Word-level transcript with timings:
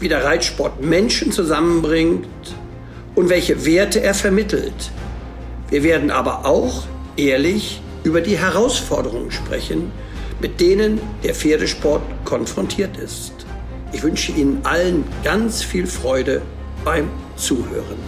wie 0.00 0.08
der 0.08 0.24
Reitsport 0.24 0.82
Menschen 0.82 1.32
zusammenbringt 1.32 2.26
und 3.14 3.28
welche 3.28 3.64
Werte 3.64 4.00
er 4.00 4.14
vermittelt. 4.14 4.90
Wir 5.70 5.82
werden 5.82 6.10
aber 6.10 6.44
auch 6.44 6.84
ehrlich 7.16 7.80
über 8.02 8.20
die 8.20 8.36
Herausforderungen 8.36 9.30
sprechen, 9.30 9.90
mit 10.40 10.60
denen 10.60 11.00
der 11.22 11.34
Pferdesport 11.34 12.02
konfrontiert 12.24 12.96
ist. 12.96 13.32
Ich 13.92 14.02
wünsche 14.02 14.32
Ihnen 14.32 14.60
allen 14.64 15.04
ganz 15.22 15.62
viel 15.62 15.86
Freude 15.86 16.42
beim 16.84 17.08
Zuhören. 17.36 17.98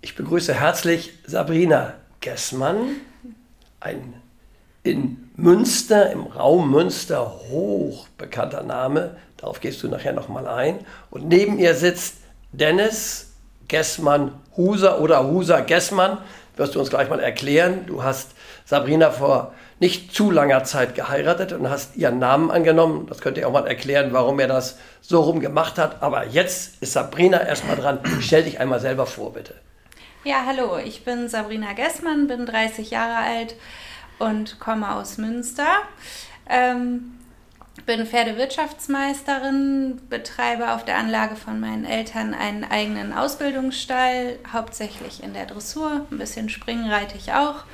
Ich 0.00 0.16
begrüße 0.16 0.54
herzlich 0.54 1.12
Sabrina 1.26 1.94
Gessmann, 2.20 2.96
ein 3.80 4.14
in 4.82 5.27
Münster, 5.40 6.10
im 6.10 6.26
Raum 6.26 6.68
Münster 6.68 7.32
hoch 7.48 8.08
bekannter 8.18 8.64
Name. 8.64 9.16
Darauf 9.36 9.60
gehst 9.60 9.80
du 9.84 9.88
nachher 9.88 10.12
nochmal 10.12 10.48
ein. 10.48 10.80
Und 11.10 11.28
neben 11.28 11.60
ihr 11.60 11.76
sitzt 11.76 12.16
Dennis 12.50 13.34
Gessmann 13.68 14.32
Huser 14.56 15.00
oder 15.00 15.28
Huser 15.28 15.62
Gessmann. 15.62 16.18
Wirst 16.56 16.74
du 16.74 16.80
uns 16.80 16.90
gleich 16.90 17.08
mal 17.08 17.20
erklären. 17.20 17.86
Du 17.86 18.02
hast 18.02 18.32
Sabrina 18.64 19.12
vor 19.12 19.54
nicht 19.78 20.12
zu 20.12 20.32
langer 20.32 20.64
Zeit 20.64 20.96
geheiratet 20.96 21.52
und 21.52 21.70
hast 21.70 21.94
ihren 21.94 22.18
Namen 22.18 22.50
angenommen. 22.50 23.06
Das 23.08 23.20
könnt 23.20 23.38
ihr 23.38 23.46
auch 23.46 23.52
mal 23.52 23.68
erklären, 23.68 24.08
warum 24.10 24.40
er 24.40 24.48
das 24.48 24.76
so 25.00 25.20
rum 25.20 25.38
gemacht 25.38 25.78
hat. 25.78 26.02
Aber 26.02 26.26
jetzt 26.26 26.82
ist 26.82 26.94
Sabrina 26.94 27.40
erstmal 27.46 27.76
dran. 27.76 28.00
Stell 28.20 28.42
dich 28.42 28.58
einmal 28.58 28.80
selber 28.80 29.06
vor, 29.06 29.34
bitte. 29.34 29.54
Ja, 30.24 30.42
hallo, 30.44 30.78
ich 30.84 31.04
bin 31.04 31.28
Sabrina 31.28 31.74
Gessmann, 31.74 32.26
bin 32.26 32.44
30 32.44 32.90
Jahre 32.90 33.18
alt 33.18 33.54
und 34.18 34.60
komme 34.60 34.94
aus 34.94 35.18
Münster. 35.18 35.68
Ähm, 36.48 37.18
bin 37.86 38.04
Pferdewirtschaftsmeisterin, 38.04 40.00
betreibe 40.10 40.72
auf 40.72 40.84
der 40.84 40.98
Anlage 40.98 41.36
von 41.36 41.58
meinen 41.60 41.84
Eltern 41.84 42.34
einen 42.34 42.64
eigenen 42.64 43.12
Ausbildungsstall, 43.12 44.38
hauptsächlich 44.52 45.22
in 45.22 45.32
der 45.32 45.46
Dressur. 45.46 46.06
Ein 46.10 46.18
bisschen 46.18 46.48
Springen 46.48 46.90
reite 46.90 47.16
ich 47.16 47.32
auch. 47.32 47.64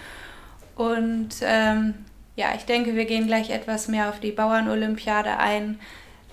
Und 0.77 1.31
ähm, 1.43 1.95
ja, 2.37 2.55
ich 2.55 2.65
denke, 2.65 2.95
wir 2.95 3.07
gehen 3.07 3.27
gleich 3.27 3.51
etwas 3.51 3.89
mehr 3.89 4.09
auf 4.09 4.21
die 4.21 4.33
Bauernolympiade 4.33 5.37
ein. 5.39 5.81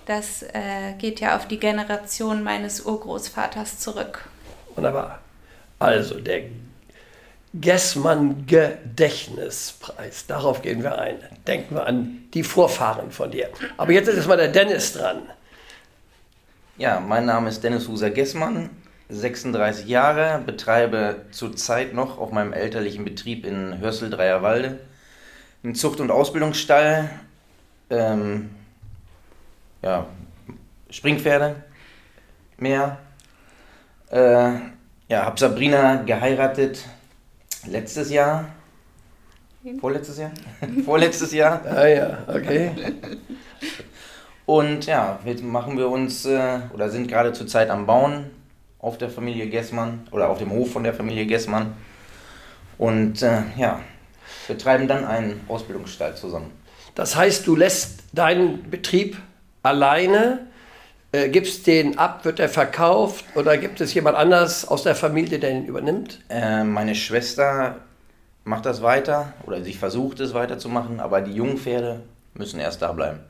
Das 0.06 0.42
äh, 0.42 0.94
geht 0.98 1.20
ja 1.20 1.36
auf 1.36 1.46
die 1.46 1.58
Generation 1.58 2.42
meines 2.42 2.82
Urgroßvaters 2.82 3.78
zurück. 3.78 4.28
Wunderbar. 4.74 5.20
Also 5.78 6.20
der 6.20 6.42
Gessmann 7.54 8.46
Gedächtnispreis. 8.46 10.26
Darauf 10.26 10.62
gehen 10.62 10.82
wir 10.82 10.98
ein. 10.98 11.16
Denken 11.46 11.74
wir 11.74 11.86
an 11.86 12.24
die 12.32 12.42
Vorfahren 12.42 13.10
von 13.10 13.30
dir. 13.30 13.48
Aber 13.76 13.92
jetzt 13.92 14.08
ist 14.08 14.16
erstmal 14.16 14.38
der 14.38 14.48
Dennis 14.48 14.94
dran. 14.94 15.22
Ja, 16.78 17.00
mein 17.00 17.26
Name 17.26 17.50
ist 17.50 17.62
Dennis 17.62 17.86
Huser 17.88 18.10
Gessmann, 18.10 18.70
36 19.10 19.86
Jahre, 19.86 20.40
betreibe 20.44 21.26
zurzeit 21.30 21.92
noch 21.92 22.18
auf 22.18 22.32
meinem 22.32 22.54
elterlichen 22.54 23.04
Betrieb 23.04 23.44
in 23.44 23.78
Hörsel-Dreierwalde 23.78 24.78
einen 25.62 25.74
Zucht- 25.74 26.00
und 26.00 26.10
Ausbildungsstall, 26.10 27.10
ähm, 27.90 28.50
ja, 29.80 30.06
Springpferde, 30.90 31.56
mehr. 32.56 32.98
Äh, 34.10 34.54
ja, 35.08 35.24
habe 35.24 35.38
Sabrina 35.38 36.02
geheiratet, 36.02 36.84
letztes 37.66 38.10
Jahr. 38.10 38.48
Vorletztes 39.80 40.18
Jahr? 40.18 40.32
Vorletztes 40.84 41.32
Jahr. 41.32 41.62
Ah 41.64 41.86
ja, 41.86 42.18
okay. 42.26 42.72
Und 44.44 44.86
ja, 44.86 45.20
jetzt 45.24 45.42
machen 45.42 45.78
wir 45.78 45.88
uns 45.88 46.26
äh, 46.26 46.60
oder 46.74 46.90
sind 46.90 47.06
gerade 47.06 47.32
zurzeit 47.32 47.70
am 47.70 47.86
Bauen 47.86 48.30
auf 48.80 48.98
der 48.98 49.08
Familie 49.08 49.48
Gessmann 49.48 50.06
oder 50.10 50.28
auf 50.28 50.38
dem 50.38 50.50
Hof 50.50 50.72
von 50.72 50.82
der 50.82 50.94
Familie 50.94 51.26
Gessmann. 51.26 51.74
Und 52.76 53.22
äh, 53.22 53.42
ja, 53.56 53.80
betreiben 54.48 54.88
dann 54.88 55.04
einen 55.04 55.40
Ausbildungsstall 55.46 56.16
zusammen. 56.16 56.50
Das 56.96 57.14
heißt, 57.14 57.46
du 57.46 57.54
lässt 57.54 58.02
deinen 58.12 58.68
Betrieb 58.68 59.16
alleine, 59.62 60.46
äh, 61.12 61.28
gibst 61.28 61.66
den 61.66 61.98
ab, 61.98 62.24
wird 62.24 62.40
er 62.40 62.48
verkauft 62.48 63.24
oder 63.34 63.58
gibt 63.58 63.80
es 63.80 63.92
jemand 63.94 64.16
anders 64.16 64.66
aus 64.66 64.82
der 64.82 64.94
Familie, 64.94 65.38
der 65.38 65.50
ihn 65.50 65.66
übernimmt? 65.66 66.20
Äh, 66.28 66.64
meine 66.64 66.94
Schwester 66.94 67.76
macht 68.44 68.66
das 68.66 68.82
weiter 68.82 69.34
oder 69.46 69.62
sie 69.62 69.74
versucht 69.74 70.20
es 70.20 70.34
weiterzumachen, 70.34 71.00
aber 71.00 71.20
die 71.20 71.32
jungen 71.32 71.58
Pferde 71.58 72.00
müssen 72.34 72.58
erst 72.60 72.82
da 72.82 72.92
bleiben. 72.92 73.20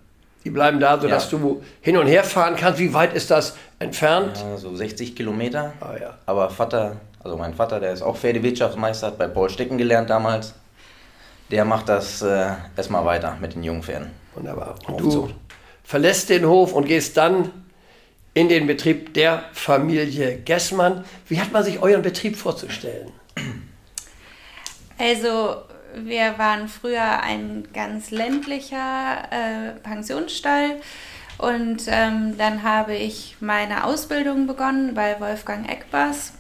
Die 0.45 0.51
bleiben 0.51 0.81
da, 0.81 1.01
sodass 1.01 1.31
ja. 1.31 1.39
du 1.39 1.63
hin 1.81 1.97
und 1.97 2.07
her 2.07 2.25
fahren 2.25 2.57
kannst. 2.57 2.81
Wie 2.81 2.93
weit 2.95 3.15
ist 3.15 3.31
das 3.31 3.57
entfernt? 3.79 4.39
Ja, 4.39 4.57
so 4.57 4.75
60 4.75 5.15
Kilometer. 5.15 5.73
Ah, 5.81 5.95
ja. 6.01 6.19
Aber 6.27 6.51
Vater, 6.51 6.97
also 7.23 7.37
mein 7.37 7.55
Vater, 7.55 7.79
der 7.79 7.93
ist 7.93 8.03
auch 8.03 8.17
Pferdewirtschaftsmeister, 8.17 9.09
hat 9.09 9.19
bei 9.19 9.29
Paul 9.29 9.51
Stecken 9.51 9.79
gelernt 9.79 10.11
damals. 10.11 10.55
Der 11.51 11.65
macht 11.65 11.89
das 11.89 12.23
äh, 12.23 12.47
erstmal 12.77 13.05
weiter 13.05 13.37
mit 13.41 13.55
den 13.55 13.63
jungen 13.63 13.83
Pferden. 13.83 14.11
Wunderbar. 14.35 14.75
Und 14.89 15.01
du 15.01 15.31
verlässt 15.85 16.31
den 16.31 16.47
Hof 16.47 16.73
und 16.73 16.87
gehst 16.87 17.17
dann 17.17 17.51
in 18.35 18.49
den 18.49 18.67
Betrieb 18.67 19.15
der 19.15 19.45
Familie 19.53 20.39
Gessmann. 20.39 21.05
Wie 21.29 21.41
hat 21.41 21.53
man 21.53 21.65
sich 21.65 21.83
euren 21.83 22.03
Betrieb 22.03 22.37
vorzustellen? 22.37 23.13
Also 24.99 25.57
wir 25.95 26.39
waren 26.39 26.69
früher 26.69 27.23
ein 27.23 27.69
ganz 27.75 28.11
ländlicher 28.11 29.29
äh, 29.31 29.73
Pensionsstall 29.83 30.81
und 31.39 31.83
ähm, 31.89 32.37
dann 32.39 32.63
habe 32.63 32.95
ich 32.95 33.37
meine 33.41 33.85
Ausbildung 33.85 34.47
begonnen 34.47 34.95
bei 34.95 35.19
Wolfgang 35.21 35.69
Eckbars. 35.69 36.33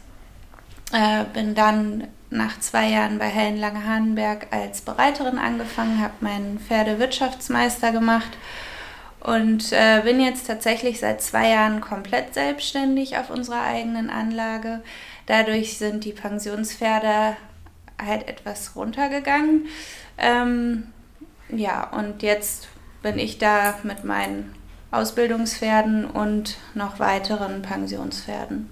Äh, 0.93 1.25
bin 1.35 1.55
dann 1.55 2.09
nach 2.31 2.61
zwei 2.61 2.89
Jahren 2.89 3.19
bei 3.19 3.27
Helen 3.27 3.59
Lange-Hahnenberg 3.59 4.47
als 4.51 4.81
Bereiterin 4.81 5.39
angefangen, 5.39 6.01
habe 6.01 6.15
meinen 6.21 6.59
Pferdewirtschaftsmeister 6.59 7.93
gemacht 7.93 8.31
und 9.25 9.73
äh, 9.73 10.01
bin 10.05 10.21
jetzt 10.21 10.47
tatsächlich 10.47 11.01
seit 11.01 11.23
zwei 11.23 11.51
Jahren 11.51 11.81
komplett 11.81 12.35
selbstständig 12.35 13.17
auf 13.17 13.31
unserer 13.31 13.63
eigenen 13.63 14.11
Anlage. 14.11 14.81
Dadurch 15.27 15.79
sind 15.79 16.05
die 16.05 16.13
Pensionspferde 16.13 17.37
halt 18.05 18.29
etwas 18.29 18.75
runtergegangen. 18.75 19.67
Ähm, 20.19 20.89
ja, 21.51 21.89
und 21.91 22.23
jetzt 22.23 22.69
bin 23.03 23.19
ich 23.19 23.39
da 23.39 23.79
mit 23.85 24.05
meinen 24.05 24.55
Ausbildungspferden 24.91 26.05
und 26.05 26.57
noch 26.75 26.99
weiteren 26.99 27.63
Pensionspferden. 27.63 28.71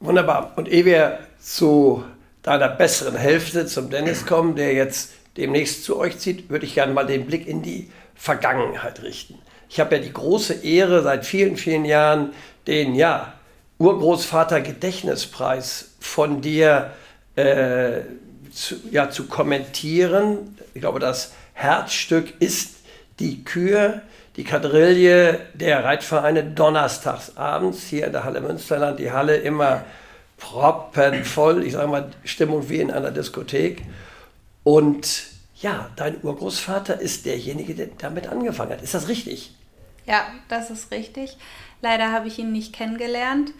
Wunderbar. 0.00 0.52
Und 0.56 0.68
ehe 0.68 0.84
wir 0.84 1.20
zu 1.40 2.04
deiner 2.42 2.68
besseren 2.68 3.16
Hälfte, 3.16 3.66
zum 3.66 3.88
Dennis 3.88 4.26
kommen, 4.26 4.54
der 4.54 4.74
jetzt 4.74 5.12
demnächst 5.36 5.84
zu 5.84 5.96
euch 5.96 6.18
zieht, 6.18 6.50
würde 6.50 6.66
ich 6.66 6.74
gerne 6.74 6.92
mal 6.92 7.06
den 7.06 7.26
Blick 7.26 7.46
in 7.46 7.62
die 7.62 7.90
Vergangenheit 8.22 9.02
richten. 9.02 9.36
Ich 9.68 9.80
habe 9.80 9.96
ja 9.96 10.00
die 10.00 10.12
große 10.12 10.62
Ehre, 10.62 11.02
seit 11.02 11.26
vielen, 11.26 11.56
vielen 11.56 11.84
Jahren 11.84 12.32
den 12.68 12.94
ja, 12.94 13.32
Urgroßvater 13.78 14.60
Gedächtnispreis 14.60 15.96
von 15.98 16.40
dir 16.40 16.92
äh, 17.34 18.02
zu, 18.52 18.76
ja, 18.92 19.10
zu 19.10 19.26
kommentieren. 19.26 20.56
Ich 20.72 20.82
glaube, 20.82 21.00
das 21.00 21.32
Herzstück 21.54 22.40
ist 22.40 22.76
die 23.18 23.42
Kür, 23.42 24.02
die 24.36 24.44
Quadrille 24.44 25.40
der 25.54 25.82
Reitvereine 25.82 26.44
donnerstags 26.44 27.36
abends 27.36 27.82
hier 27.88 28.06
in 28.06 28.12
der 28.12 28.22
Halle 28.22 28.40
Münsterland. 28.40 29.00
Die 29.00 29.10
Halle 29.10 29.34
immer 29.34 29.84
proppenvoll, 30.38 31.64
ich 31.64 31.72
sage 31.72 31.88
mal, 31.88 32.12
Stimmung 32.22 32.68
wie 32.68 32.78
in 32.82 32.92
einer 32.92 33.10
Diskothek. 33.10 33.82
Und 34.62 35.31
ja, 35.62 35.90
dein 35.96 36.22
Urgroßvater 36.22 37.00
ist 37.00 37.24
derjenige, 37.24 37.74
der 37.74 37.88
damit 37.98 38.26
angefangen 38.26 38.72
hat. 38.72 38.82
Ist 38.82 38.94
das 38.94 39.08
richtig? 39.08 39.54
Ja, 40.06 40.26
das 40.48 40.70
ist 40.70 40.90
richtig. 40.90 41.36
Leider 41.80 42.12
habe 42.12 42.28
ich 42.28 42.38
ihn 42.38 42.52
nicht 42.52 42.72
kennengelernt, 42.72 43.52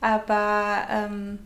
aber 0.00 0.86
ähm, 0.88 1.40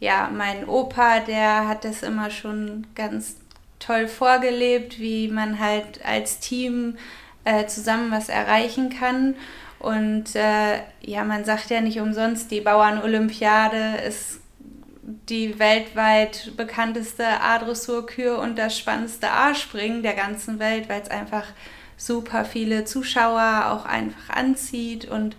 ja, 0.00 0.28
mein 0.32 0.68
Opa, 0.68 1.20
der 1.20 1.68
hat 1.68 1.84
das 1.84 2.02
immer 2.02 2.30
schon 2.30 2.86
ganz 2.94 3.36
toll 3.78 4.08
vorgelebt, 4.08 4.98
wie 4.98 5.28
man 5.28 5.58
halt 5.60 6.04
als 6.04 6.40
Team 6.40 6.98
äh, 7.44 7.66
zusammen 7.66 8.10
was 8.10 8.28
erreichen 8.28 8.90
kann. 8.90 9.36
Und 9.78 10.34
äh, 10.34 10.80
ja, 11.00 11.22
man 11.24 11.44
sagt 11.44 11.70
ja 11.70 11.80
nicht 11.80 12.00
umsonst, 12.00 12.50
die 12.50 12.60
Bauernolympiade 12.60 13.98
ist 14.06 14.40
die 15.06 15.58
weltweit 15.58 16.52
bekannteste 16.56 17.24
A-Dressur-Kür 17.40 18.40
und 18.40 18.58
das 18.58 18.76
spannendste 18.76 19.30
A-Springen 19.30 20.02
der 20.02 20.14
ganzen 20.14 20.58
Welt, 20.58 20.88
weil 20.88 21.00
es 21.00 21.10
einfach 21.10 21.44
super 21.96 22.44
viele 22.44 22.84
Zuschauer 22.84 23.70
auch 23.70 23.86
einfach 23.86 24.30
anzieht 24.30 25.06
und 25.06 25.36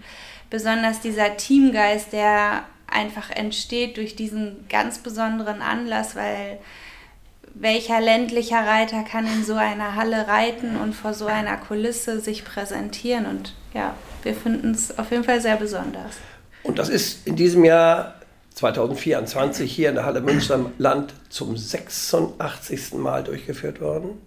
besonders 0.50 1.02
dieser 1.02 1.36
Teamgeist, 1.36 2.14
der 2.14 2.64
einfach 2.88 3.30
entsteht 3.30 3.98
durch 3.98 4.16
diesen 4.16 4.66
ganz 4.70 5.00
besonderen 5.00 5.62
Anlass, 5.62 6.16
weil 6.16 6.60
welcher 7.54 8.00
ländlicher 8.00 8.66
Reiter 8.66 9.04
kann 9.04 9.28
in 9.28 9.44
so 9.44 9.56
einer 9.56 9.96
Halle 9.96 10.28
reiten 10.28 10.78
und 10.78 10.94
vor 10.94 11.14
so 11.14 11.26
einer 11.26 11.58
Kulisse 11.58 12.22
sich 12.22 12.46
präsentieren 12.46 13.26
und 13.26 13.54
ja, 13.74 13.96
wir 14.24 14.34
finden 14.34 14.72
es 14.72 14.98
auf 14.98 15.12
jeden 15.12 15.26
Fall 15.26 15.42
sehr 15.42 15.58
besonders. 15.58 16.18
Und 16.64 16.80
das 16.80 16.90
ist 16.90 17.28
in 17.28 17.36
diesem 17.36 17.66
Jahr 17.66 18.17
2024 18.58 19.72
hier 19.72 19.90
in 19.90 19.96
der 19.96 20.06
Halle 20.06 20.20
Münsterland 20.22 21.14
zum 21.30 21.56
86. 21.56 22.94
Mal 22.94 23.24
durchgeführt 23.24 23.82
worden. 23.82 24.20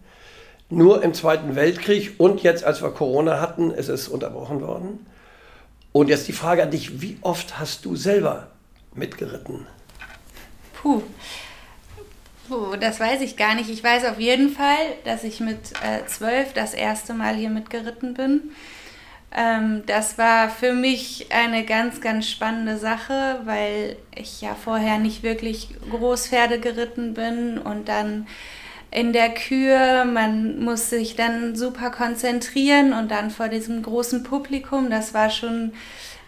Nur 0.68 1.02
im 1.02 1.14
Zweiten 1.14 1.56
Weltkrieg 1.56 2.14
und 2.18 2.40
jetzt, 2.44 2.62
als 2.62 2.80
wir 2.80 2.90
Corona 2.90 3.40
hatten, 3.40 3.72
ist 3.72 3.88
es 3.88 4.06
unterbrochen 4.06 4.60
worden. 4.60 5.04
Und 5.90 6.08
jetzt 6.08 6.28
die 6.28 6.32
Frage 6.32 6.62
an 6.62 6.70
dich, 6.70 7.02
wie 7.02 7.18
oft 7.22 7.58
hast 7.58 7.84
du 7.84 7.96
selber 7.96 8.46
mitgeritten? 8.94 9.66
Puh. 10.74 11.02
Puh, 12.48 12.76
das 12.76 13.00
weiß 13.00 13.22
ich 13.22 13.36
gar 13.36 13.56
nicht. 13.56 13.68
Ich 13.68 13.82
weiß 13.82 14.04
auf 14.04 14.20
jeden 14.20 14.50
Fall, 14.50 14.76
dass 15.04 15.24
ich 15.24 15.40
mit 15.40 15.72
äh, 15.82 16.06
zwölf 16.06 16.52
das 16.52 16.72
erste 16.72 17.14
Mal 17.14 17.34
hier 17.34 17.50
mitgeritten 17.50 18.14
bin. 18.14 18.52
Ähm, 19.36 19.84
das 19.86 20.18
war 20.18 20.48
für 20.50 20.72
mich 20.72 21.26
eine 21.30 21.64
ganz, 21.64 22.00
ganz 22.00 22.28
spannende 22.28 22.78
Sache, 22.78 23.40
weil 23.44 23.96
ich 24.14 24.40
ja 24.40 24.54
vorher 24.54 24.98
nicht 24.98 25.22
wirklich 25.22 25.68
Großpferde 25.90 26.58
geritten 26.58 27.14
bin 27.14 27.58
und 27.58 27.88
dann 27.88 28.26
in 28.90 29.12
der 29.12 29.30
Kür, 29.30 30.04
man 30.04 30.58
muss 30.64 30.90
sich 30.90 31.14
dann 31.14 31.54
super 31.54 31.90
konzentrieren 31.90 32.92
und 32.92 33.10
dann 33.10 33.30
vor 33.30 33.48
diesem 33.48 33.82
großen 33.82 34.24
Publikum, 34.24 34.90
das 34.90 35.14
war 35.14 35.30
schon 35.30 35.72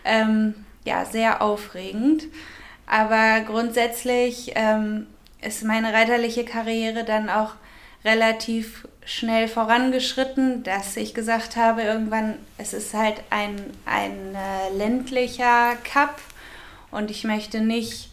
ähm, 0.05 0.55
ja, 0.85 1.05
sehr 1.05 1.43
aufregend. 1.43 2.25
Aber 2.87 3.41
grundsätzlich 3.41 4.53
ähm, 4.55 5.07
ist 5.41 5.65
meine 5.65 5.93
reiterliche 5.93 6.45
Karriere 6.45 7.05
dann 7.05 7.29
auch 7.29 7.55
relativ 8.05 8.87
schnell 9.05 9.49
vorangeschritten, 9.49 10.63
dass 10.63 10.97
ich 10.97 11.15
gesagt 11.15 11.57
habe, 11.57 11.83
irgendwann, 11.83 12.35
es 12.59 12.73
ist 12.73 12.95
halt 12.95 13.23
ein, 13.31 13.57
ein 13.85 14.35
äh, 14.35 14.77
ländlicher 14.77 15.77
Cup 15.85 16.21
und 16.91 17.11
ich 17.11 17.25
möchte 17.25 17.61
nicht 17.61 18.11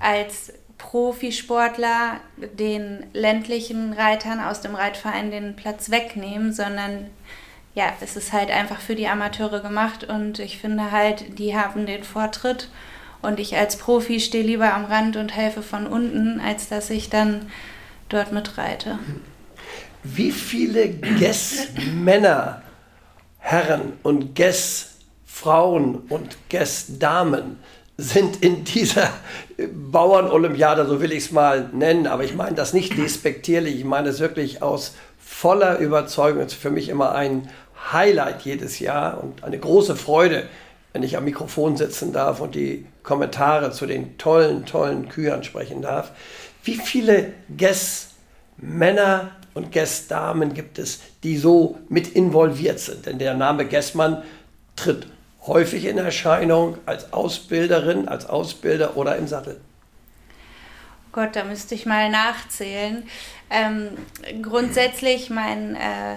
als 0.00 0.52
Profisportler 0.78 2.20
den 2.36 3.06
ländlichen 3.12 3.92
Reitern 3.92 4.40
aus 4.40 4.60
dem 4.60 4.74
Reitverein 4.74 5.30
den 5.30 5.56
Platz 5.56 5.90
wegnehmen, 5.90 6.52
sondern 6.52 7.10
ja, 7.74 7.92
es 8.00 8.16
ist 8.16 8.32
halt 8.32 8.50
einfach 8.50 8.80
für 8.80 8.94
die 8.94 9.08
Amateure 9.08 9.60
gemacht 9.60 10.04
und 10.04 10.38
ich 10.38 10.58
finde 10.58 10.90
halt, 10.92 11.38
die 11.38 11.56
haben 11.56 11.86
den 11.86 12.04
Vortritt 12.04 12.70
und 13.20 13.38
ich 13.38 13.56
als 13.56 13.76
Profi 13.76 14.20
stehe 14.20 14.44
lieber 14.44 14.72
am 14.72 14.86
Rand 14.86 15.16
und 15.16 15.34
helfe 15.34 15.62
von 15.62 15.86
unten, 15.86 16.40
als 16.40 16.68
dass 16.68 16.90
ich 16.90 17.10
dann 17.10 17.50
dort 18.08 18.32
mitreite. 18.32 18.98
Wie 20.14 20.30
viele 20.30 20.88
Guess-Männer, 20.88 22.62
Herren 23.38 23.94
und 24.02 24.36
Guess-Frauen 24.36 25.96
und 26.08 26.36
Guess-Damen 26.48 27.58
sind 27.96 28.42
in 28.42 28.62
dieser 28.64 29.10
Bauernolympiade, 29.90 30.86
so 30.86 31.00
will 31.00 31.12
ich 31.12 31.24
es 31.24 31.32
mal 31.32 31.70
nennen, 31.72 32.06
aber 32.06 32.24
ich 32.24 32.34
meine 32.34 32.54
das 32.54 32.72
nicht 32.72 32.96
despektierlich, 32.96 33.76
ich 33.76 33.84
meine 33.84 34.10
es 34.10 34.20
wirklich 34.20 34.62
aus 34.62 34.94
voller 35.18 35.78
Überzeugung. 35.78 36.42
Es 36.42 36.52
ist 36.52 36.62
für 36.62 36.70
mich 36.70 36.88
immer 36.88 37.14
ein 37.14 37.50
Highlight 37.92 38.42
jedes 38.42 38.78
Jahr 38.78 39.22
und 39.22 39.42
eine 39.42 39.58
große 39.58 39.96
Freude, 39.96 40.44
wenn 40.92 41.02
ich 41.02 41.16
am 41.16 41.24
Mikrofon 41.24 41.76
sitzen 41.76 42.12
darf 42.12 42.40
und 42.40 42.54
die 42.54 42.86
Kommentare 43.02 43.72
zu 43.72 43.86
den 43.86 44.18
tollen, 44.18 44.66
tollen 44.66 45.08
Kühen 45.08 45.42
sprechen 45.42 45.82
darf. 45.82 46.12
Wie 46.62 46.76
viele 46.76 47.32
Guess 47.56 48.10
Männer 48.56 49.32
und 49.56 49.72
Guess-Damen 49.72 50.54
gibt 50.54 50.78
es, 50.78 51.00
die 51.22 51.38
so 51.38 51.78
mit 51.88 52.08
involviert 52.08 52.78
sind? 52.78 53.06
Denn 53.06 53.18
der 53.18 53.34
Name 53.34 53.66
Guessmann 53.66 54.22
tritt 54.76 55.06
häufig 55.46 55.86
in 55.86 55.98
Erscheinung 55.98 56.78
als 56.86 57.12
Ausbilderin, 57.12 58.06
als 58.06 58.26
Ausbilder 58.26 58.96
oder 58.96 59.16
im 59.16 59.26
Sattel. 59.26 59.60
Oh 61.06 61.20
Gott, 61.20 61.34
da 61.34 61.44
müsste 61.44 61.74
ich 61.74 61.86
mal 61.86 62.10
nachzählen. 62.10 63.08
Ähm, 63.48 63.90
grundsätzlich 64.42 65.30
mein 65.30 65.76
äh, 65.76 66.16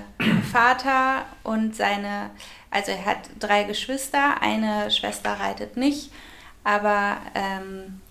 Vater 0.52 1.26
und 1.44 1.76
seine, 1.76 2.32
also 2.72 2.92
er 2.92 3.06
hat 3.06 3.30
drei 3.40 3.64
Geschwister, 3.64 4.42
eine 4.42 4.92
Schwester 4.92 5.32
reitet 5.32 5.78
nicht, 5.78 6.12
aber 6.66 7.18
ähm, 7.36 8.02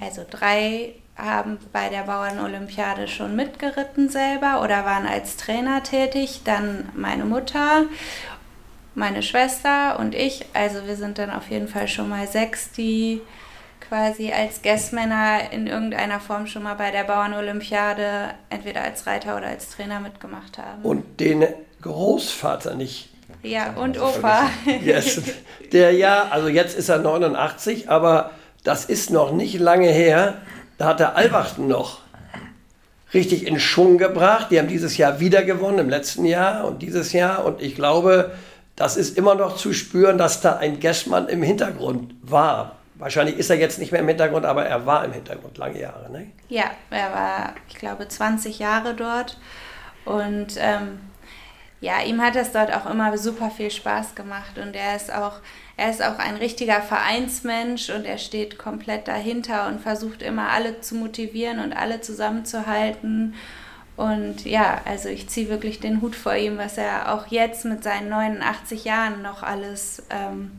also 0.00 0.26
drei 0.28 0.94
haben 1.16 1.58
bei 1.72 1.88
der 1.88 2.02
Bauernolympiade 2.02 3.06
schon 3.08 3.36
mitgeritten 3.36 4.08
selber 4.08 4.62
oder 4.62 4.84
waren 4.84 5.06
als 5.06 5.36
Trainer 5.36 5.82
tätig. 5.82 6.40
Dann 6.44 6.88
meine 6.94 7.24
Mutter, 7.24 7.84
meine 8.94 9.22
Schwester 9.22 9.98
und 9.98 10.14
ich. 10.14 10.46
Also 10.54 10.86
wir 10.86 10.96
sind 10.96 11.18
dann 11.18 11.30
auf 11.30 11.50
jeden 11.50 11.68
Fall 11.68 11.88
schon 11.88 12.08
mal 12.08 12.26
sechs, 12.26 12.72
die 12.72 13.20
quasi 13.88 14.32
als 14.32 14.62
Guestmänner 14.62 15.52
in 15.52 15.66
irgendeiner 15.66 16.18
Form 16.18 16.46
schon 16.46 16.62
mal 16.62 16.74
bei 16.74 16.90
der 16.90 17.04
Bauernolympiade 17.04 18.30
entweder 18.50 18.82
als 18.82 19.06
Reiter 19.06 19.36
oder 19.36 19.46
als 19.46 19.70
Trainer 19.70 20.00
mitgemacht 20.00 20.58
haben. 20.58 20.82
Und 20.82 21.20
den 21.20 21.46
Großvater 21.82 22.74
nicht. 22.74 23.10
Ja, 23.42 23.74
und 23.74 24.00
Opa. 24.00 24.48
Yes. 24.82 25.20
Der 25.72 25.92
ja, 25.92 26.28
also 26.30 26.48
jetzt 26.48 26.76
ist 26.76 26.88
er 26.88 26.98
89, 26.98 27.90
aber 27.90 28.30
das 28.64 28.86
ist 28.86 29.10
noch 29.10 29.32
nicht 29.32 29.58
lange 29.60 29.88
her. 29.88 30.38
Da 30.78 30.86
hat 30.86 31.00
der 31.00 31.16
Albachten 31.16 31.68
noch 31.68 32.00
richtig 33.12 33.46
in 33.46 33.60
Schwung 33.60 33.96
gebracht. 33.96 34.48
Die 34.50 34.58
haben 34.58 34.68
dieses 34.68 34.96
Jahr 34.96 35.20
wieder 35.20 35.42
gewonnen, 35.44 35.78
im 35.78 35.88
letzten 35.88 36.24
Jahr 36.24 36.64
und 36.64 36.82
dieses 36.82 37.12
Jahr. 37.12 37.44
Und 37.44 37.62
ich 37.62 37.76
glaube, 37.76 38.32
das 38.76 38.96
ist 38.96 39.16
immer 39.16 39.34
noch 39.34 39.56
zu 39.56 39.72
spüren, 39.72 40.18
dass 40.18 40.40
da 40.40 40.56
ein 40.56 40.80
Gessmann 40.80 41.28
im 41.28 41.42
Hintergrund 41.42 42.14
war. 42.22 42.76
Wahrscheinlich 42.96 43.36
ist 43.36 43.50
er 43.50 43.56
jetzt 43.56 43.78
nicht 43.78 43.92
mehr 43.92 44.00
im 44.00 44.08
Hintergrund, 44.08 44.44
aber 44.44 44.66
er 44.66 44.86
war 44.86 45.04
im 45.04 45.12
Hintergrund 45.12 45.58
lange 45.58 45.80
Jahre. 45.80 46.10
Ne? 46.10 46.30
Ja, 46.48 46.64
er 46.90 47.12
war, 47.12 47.54
ich 47.68 47.76
glaube, 47.76 48.06
20 48.08 48.58
Jahre 48.58 48.94
dort. 48.94 49.38
Und 50.04 50.54
ähm, 50.58 51.00
ja, 51.80 52.02
ihm 52.02 52.20
hat 52.20 52.34
das 52.36 52.52
dort 52.52 52.72
auch 52.74 52.88
immer 52.88 53.16
super 53.18 53.50
viel 53.50 53.70
Spaß 53.70 54.14
gemacht. 54.14 54.58
Und 54.58 54.74
er 54.74 54.96
ist 54.96 55.12
auch 55.12 55.34
er 55.76 55.90
ist 55.90 56.02
auch 56.02 56.18
ein 56.18 56.36
richtiger 56.36 56.80
Vereinsmensch 56.80 57.90
und 57.90 58.04
er 58.04 58.18
steht 58.18 58.58
komplett 58.58 59.08
dahinter 59.08 59.66
und 59.66 59.80
versucht 59.80 60.22
immer 60.22 60.50
alle 60.50 60.80
zu 60.80 60.94
motivieren 60.94 61.58
und 61.58 61.72
alle 61.72 62.00
zusammenzuhalten. 62.00 63.34
Und 63.96 64.44
ja, 64.44 64.80
also 64.84 65.08
ich 65.08 65.28
ziehe 65.28 65.48
wirklich 65.48 65.80
den 65.80 66.00
Hut 66.00 66.14
vor 66.14 66.34
ihm, 66.34 66.58
was 66.58 66.78
er 66.78 67.12
auch 67.12 67.28
jetzt 67.28 67.64
mit 67.64 67.82
seinen 67.82 68.08
89 68.08 68.84
Jahren 68.84 69.22
noch 69.22 69.42
alles 69.42 70.02
ähm, 70.10 70.52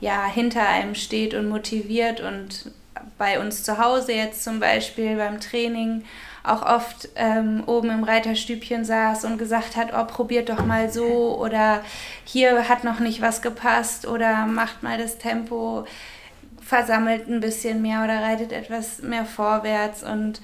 ja, 0.00 0.26
hinter 0.26 0.66
einem 0.66 0.94
steht 0.94 1.34
und 1.34 1.48
motiviert 1.48 2.20
und 2.20 2.70
bei 3.18 3.40
uns 3.40 3.62
zu 3.62 3.78
Hause 3.78 4.12
jetzt 4.12 4.42
zum 4.42 4.60
Beispiel 4.60 5.16
beim 5.16 5.40
Training 5.40 6.04
auch 6.46 6.62
oft 6.62 7.08
ähm, 7.16 7.64
oben 7.66 7.90
im 7.90 8.04
Reiterstübchen 8.04 8.84
saß 8.84 9.24
und 9.24 9.38
gesagt 9.38 9.76
hat, 9.76 9.92
oh, 9.96 10.04
probiert 10.04 10.48
doch 10.48 10.64
mal 10.64 10.90
so 10.90 11.36
oder 11.38 11.82
hier 12.24 12.68
hat 12.68 12.84
noch 12.84 13.00
nicht 13.00 13.20
was 13.20 13.42
gepasst 13.42 14.06
oder 14.06 14.46
macht 14.46 14.82
mal 14.82 14.98
das 14.98 15.18
Tempo, 15.18 15.86
versammelt 16.60 17.28
ein 17.28 17.40
bisschen 17.40 17.82
mehr 17.82 18.04
oder 18.04 18.20
reitet 18.22 18.52
etwas 18.52 19.02
mehr 19.02 19.24
vorwärts 19.24 20.02
und 20.02 20.40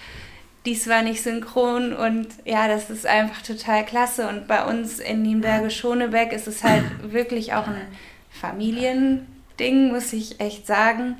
dies 0.64 0.88
war 0.88 1.02
nicht 1.02 1.22
synchron 1.22 1.92
und 1.92 2.28
ja, 2.44 2.68
das 2.68 2.88
ist 2.88 3.06
einfach 3.06 3.42
total 3.42 3.84
klasse. 3.84 4.28
Und 4.28 4.46
bei 4.46 4.64
uns 4.64 5.00
in 5.00 5.22
Nienberge-Schonebeck 5.22 6.32
ist 6.32 6.46
es 6.46 6.62
halt 6.62 6.84
wirklich 7.02 7.54
auch 7.54 7.66
ein 7.66 7.88
Familiending, 8.30 9.88
muss 9.92 10.12
ich 10.12 10.40
echt 10.40 10.66
sagen. 10.66 11.16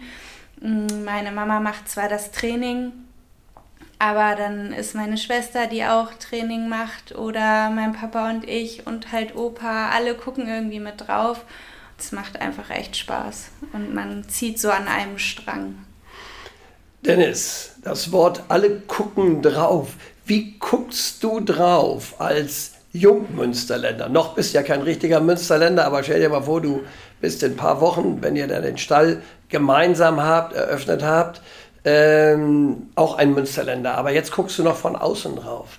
Mm, 0.61 1.05
meine 1.05 1.33
Mama 1.33 1.59
macht 1.59 1.89
zwar 1.89 2.09
das 2.09 2.31
Training 2.31 2.93
aber 4.03 4.35
dann 4.35 4.73
ist 4.73 4.97
meine 4.97 5.17
Schwester, 5.17 5.69
die 5.69 5.85
auch 5.85 6.09
Training 6.15 6.69
macht, 6.69 7.15
oder 7.15 7.71
mein 7.71 7.93
Papa 7.93 8.31
und 8.31 8.49
ich 8.49 8.85
und 8.85 9.13
halt 9.13 9.37
Opa, 9.37 9.91
alle 9.91 10.17
gucken 10.17 10.49
irgendwie 10.49 10.81
mit 10.81 11.07
drauf. 11.07 11.45
Es 11.97 12.11
macht 12.11 12.41
einfach 12.41 12.69
echt 12.71 12.97
Spaß 12.97 13.51
und 13.73 13.95
man 13.95 14.29
zieht 14.29 14.59
so 14.59 14.71
an 14.71 14.89
einem 14.89 15.19
Strang. 15.19 15.77
Dennis, 17.03 17.77
das 17.85 18.11
Wort 18.11 18.43
alle 18.49 18.81
gucken 18.81 19.41
drauf. 19.41 19.91
Wie 20.27 20.57
guckst 20.59 21.23
du 21.23 21.39
drauf 21.39 22.21
als 22.21 22.73
Jungmünsterländer. 22.93 24.09
Noch 24.09 24.35
bist 24.35 24.53
du 24.53 24.59
ja 24.59 24.63
kein 24.63 24.83
richtiger 24.83 25.21
Münsterländer, 25.21 25.87
aber 25.87 26.03
stell 26.03 26.21
dir 26.21 26.29
mal 26.29 26.43
vor, 26.43 26.61
du 26.61 26.83
bist 27.21 27.43
in 27.43 27.53
ein 27.53 27.57
paar 27.57 27.81
Wochen, 27.81 28.19
wenn 28.21 28.37
ihr 28.37 28.47
dann 28.47 28.63
den 28.63 28.77
Stall 28.77 29.23
gemeinsam 29.49 30.23
habt, 30.23 30.55
eröffnet 30.55 31.03
habt, 31.03 31.41
ähm, 31.85 32.89
auch 32.95 33.17
ein 33.19 33.35
Münsterländer. 33.35 33.97
Aber 33.97 34.12
jetzt 34.12 34.33
guckst 34.33 34.59
du 34.59 34.62
noch 34.62 34.77
von 34.77 34.97
außen 34.97 35.37
drauf. 35.37 35.79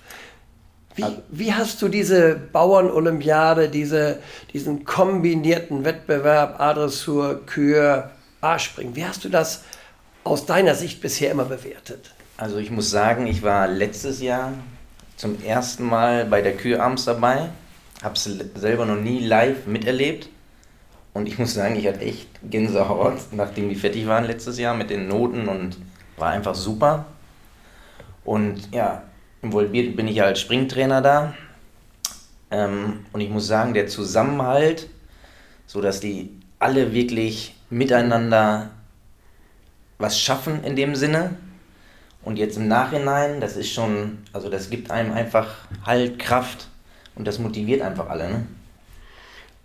Wie, 0.96 1.04
wie 1.28 1.52
hast 1.52 1.82
du 1.82 1.88
diese 1.88 2.36
Bauernolympiade, 2.36 3.68
diese, 3.68 4.20
diesen 4.52 4.84
kombinierten 4.84 5.84
Wettbewerb, 5.84 6.60
Adressur, 6.60 7.44
Kür, 7.46 8.10
A-Springen, 8.40 8.94
wie 8.94 9.04
hast 9.04 9.24
du 9.24 9.28
das 9.28 9.64
aus 10.22 10.46
deiner 10.46 10.74
Sicht 10.74 11.00
bisher 11.00 11.32
immer 11.32 11.46
bewertet? 11.46 12.14
Also 12.36 12.58
ich 12.58 12.70
muss 12.70 12.90
sagen, 12.90 13.26
ich 13.26 13.42
war 13.42 13.66
letztes 13.66 14.20
Jahr 14.22 14.52
zum 15.16 15.42
ersten 15.42 15.84
Mal 15.84 16.26
bei 16.26 16.42
der 16.42 16.56
Kür 16.56 16.82
abends 16.82 17.04
dabei, 17.04 17.48
habe 18.02 18.14
es 18.14 18.24
selber 18.54 18.86
noch 18.86 19.00
nie 19.00 19.24
live 19.24 19.66
miterlebt 19.66 20.28
und 21.12 21.26
ich 21.26 21.38
muss 21.38 21.54
sagen, 21.54 21.76
ich 21.76 21.86
hatte 21.86 22.00
echt 22.00 22.28
Gänsehaut, 22.42 23.18
nachdem 23.32 23.68
die 23.68 23.76
fertig 23.76 24.06
waren 24.06 24.24
letztes 24.24 24.58
Jahr 24.58 24.76
mit 24.76 24.90
den 24.90 25.08
Noten 25.08 25.48
und 25.48 25.76
war 26.16 26.30
einfach 26.30 26.54
super. 26.54 27.06
Und 28.24 28.72
ja, 28.72 29.02
involviert 29.42 29.96
bin 29.96 30.08
ich 30.08 30.16
ja 30.16 30.24
als 30.24 30.40
Springtrainer 30.40 31.02
da. 31.02 31.34
Ähm, 32.50 33.06
und 33.12 33.20
ich 33.20 33.30
muss 33.30 33.46
sagen, 33.46 33.74
der 33.74 33.86
Zusammenhalt, 33.86 34.88
so 35.66 35.80
dass 35.80 36.00
die 36.00 36.30
alle 36.58 36.92
wirklich 36.92 37.54
miteinander 37.70 38.70
was 39.98 40.18
schaffen 40.18 40.64
in 40.64 40.76
dem 40.76 40.94
Sinne. 40.94 41.36
Und 42.22 42.38
jetzt 42.38 42.56
im 42.56 42.68
Nachhinein, 42.68 43.40
das 43.40 43.56
ist 43.56 43.72
schon, 43.72 44.18
also 44.32 44.48
das 44.48 44.70
gibt 44.70 44.90
einem 44.90 45.12
einfach 45.12 45.54
Halt, 45.84 46.18
Kraft 46.18 46.68
und 47.14 47.26
das 47.26 47.38
motiviert 47.38 47.82
einfach 47.82 48.08
alle. 48.08 48.30
Ne? 48.30 48.46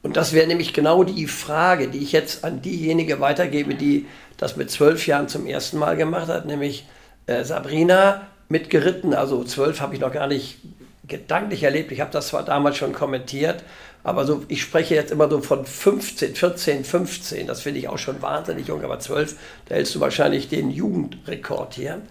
Und 0.01 0.15
das 0.15 0.33
wäre 0.33 0.47
nämlich 0.47 0.73
genau 0.73 1.03
die 1.03 1.27
Frage, 1.27 1.89
die 1.89 1.99
ich 1.99 2.11
jetzt 2.11 2.43
an 2.43 2.61
diejenige 2.61 3.19
weitergebe, 3.19 3.75
die 3.75 4.05
das 4.37 4.55
mit 4.55 4.71
zwölf 4.71 5.05
Jahren 5.07 5.27
zum 5.27 5.45
ersten 5.45 5.77
Mal 5.77 5.97
gemacht 5.97 6.27
hat, 6.27 6.45
nämlich 6.45 6.87
äh, 7.27 7.43
Sabrina 7.43 8.27
mitgeritten. 8.47 9.13
Also 9.13 9.43
zwölf 9.43 9.81
habe 9.81 9.95
ich 9.95 10.01
noch 10.01 10.13
gar 10.13 10.27
nicht 10.27 10.59
gedanklich 11.05 11.63
erlebt. 11.63 11.91
Ich 11.91 11.99
habe 11.99 12.11
das 12.11 12.29
zwar 12.29 12.43
damals 12.43 12.77
schon 12.77 12.93
kommentiert, 12.93 13.63
aber 14.03 14.25
so, 14.25 14.43
ich 14.47 14.61
spreche 14.61 14.95
jetzt 14.95 15.11
immer 15.11 15.29
so 15.29 15.41
von 15.41 15.65
15, 15.65 16.35
14, 16.35 16.85
15. 16.85 17.47
Das 17.47 17.61
finde 17.61 17.79
ich 17.79 17.89
auch 17.89 17.97
schon 17.97 18.21
wahnsinnig 18.21 18.67
jung, 18.67 18.83
aber 18.83 18.99
zwölf, 18.99 19.35
da 19.67 19.75
hältst 19.75 19.93
du 19.95 19.99
wahrscheinlich 19.99 20.47
den 20.47 20.69
Jugendrekord 20.69 21.73
hier. 21.73 22.01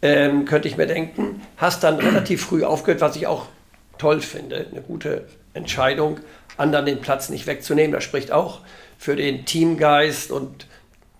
Ähm, 0.00 0.44
könnte 0.44 0.68
ich 0.68 0.76
mir 0.76 0.86
denken. 0.86 1.42
Hast 1.56 1.82
dann 1.84 1.96
relativ 1.96 2.46
früh 2.46 2.64
aufgehört, 2.64 3.00
was 3.00 3.16
ich 3.16 3.26
auch 3.26 3.46
toll 3.98 4.20
finde. 4.20 4.66
Eine 4.70 4.80
gute 4.80 5.26
Entscheidung, 5.54 6.20
anderen 6.58 6.86
den 6.86 7.00
Platz 7.00 7.28
nicht 7.30 7.46
wegzunehmen. 7.46 7.92
Das 7.92 8.04
spricht 8.04 8.32
auch 8.32 8.60
für 8.98 9.16
den 9.16 9.44
Teamgeist 9.46 10.30
und 10.30 10.66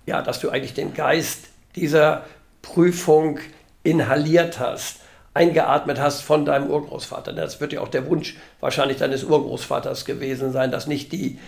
ja, 0.06 0.22
dass 0.22 0.40
du 0.40 0.50
eigentlich 0.50 0.74
den 0.74 0.94
Geist 0.94 1.48
dieser 1.76 2.24
Prüfung 2.62 3.38
inhaliert 3.82 4.58
hast, 4.58 5.00
eingeatmet 5.34 6.00
hast 6.00 6.22
von 6.22 6.44
deinem 6.44 6.68
Urgroßvater. 6.70 7.32
Das 7.32 7.60
wird 7.60 7.72
ja 7.72 7.80
auch 7.80 7.88
der 7.88 8.06
Wunsch 8.06 8.36
wahrscheinlich 8.60 8.98
deines 8.98 9.24
Urgroßvaters 9.24 10.04
gewesen 10.04 10.52
sein, 10.52 10.70
dass 10.70 10.86
nicht 10.86 11.12
die 11.12 11.38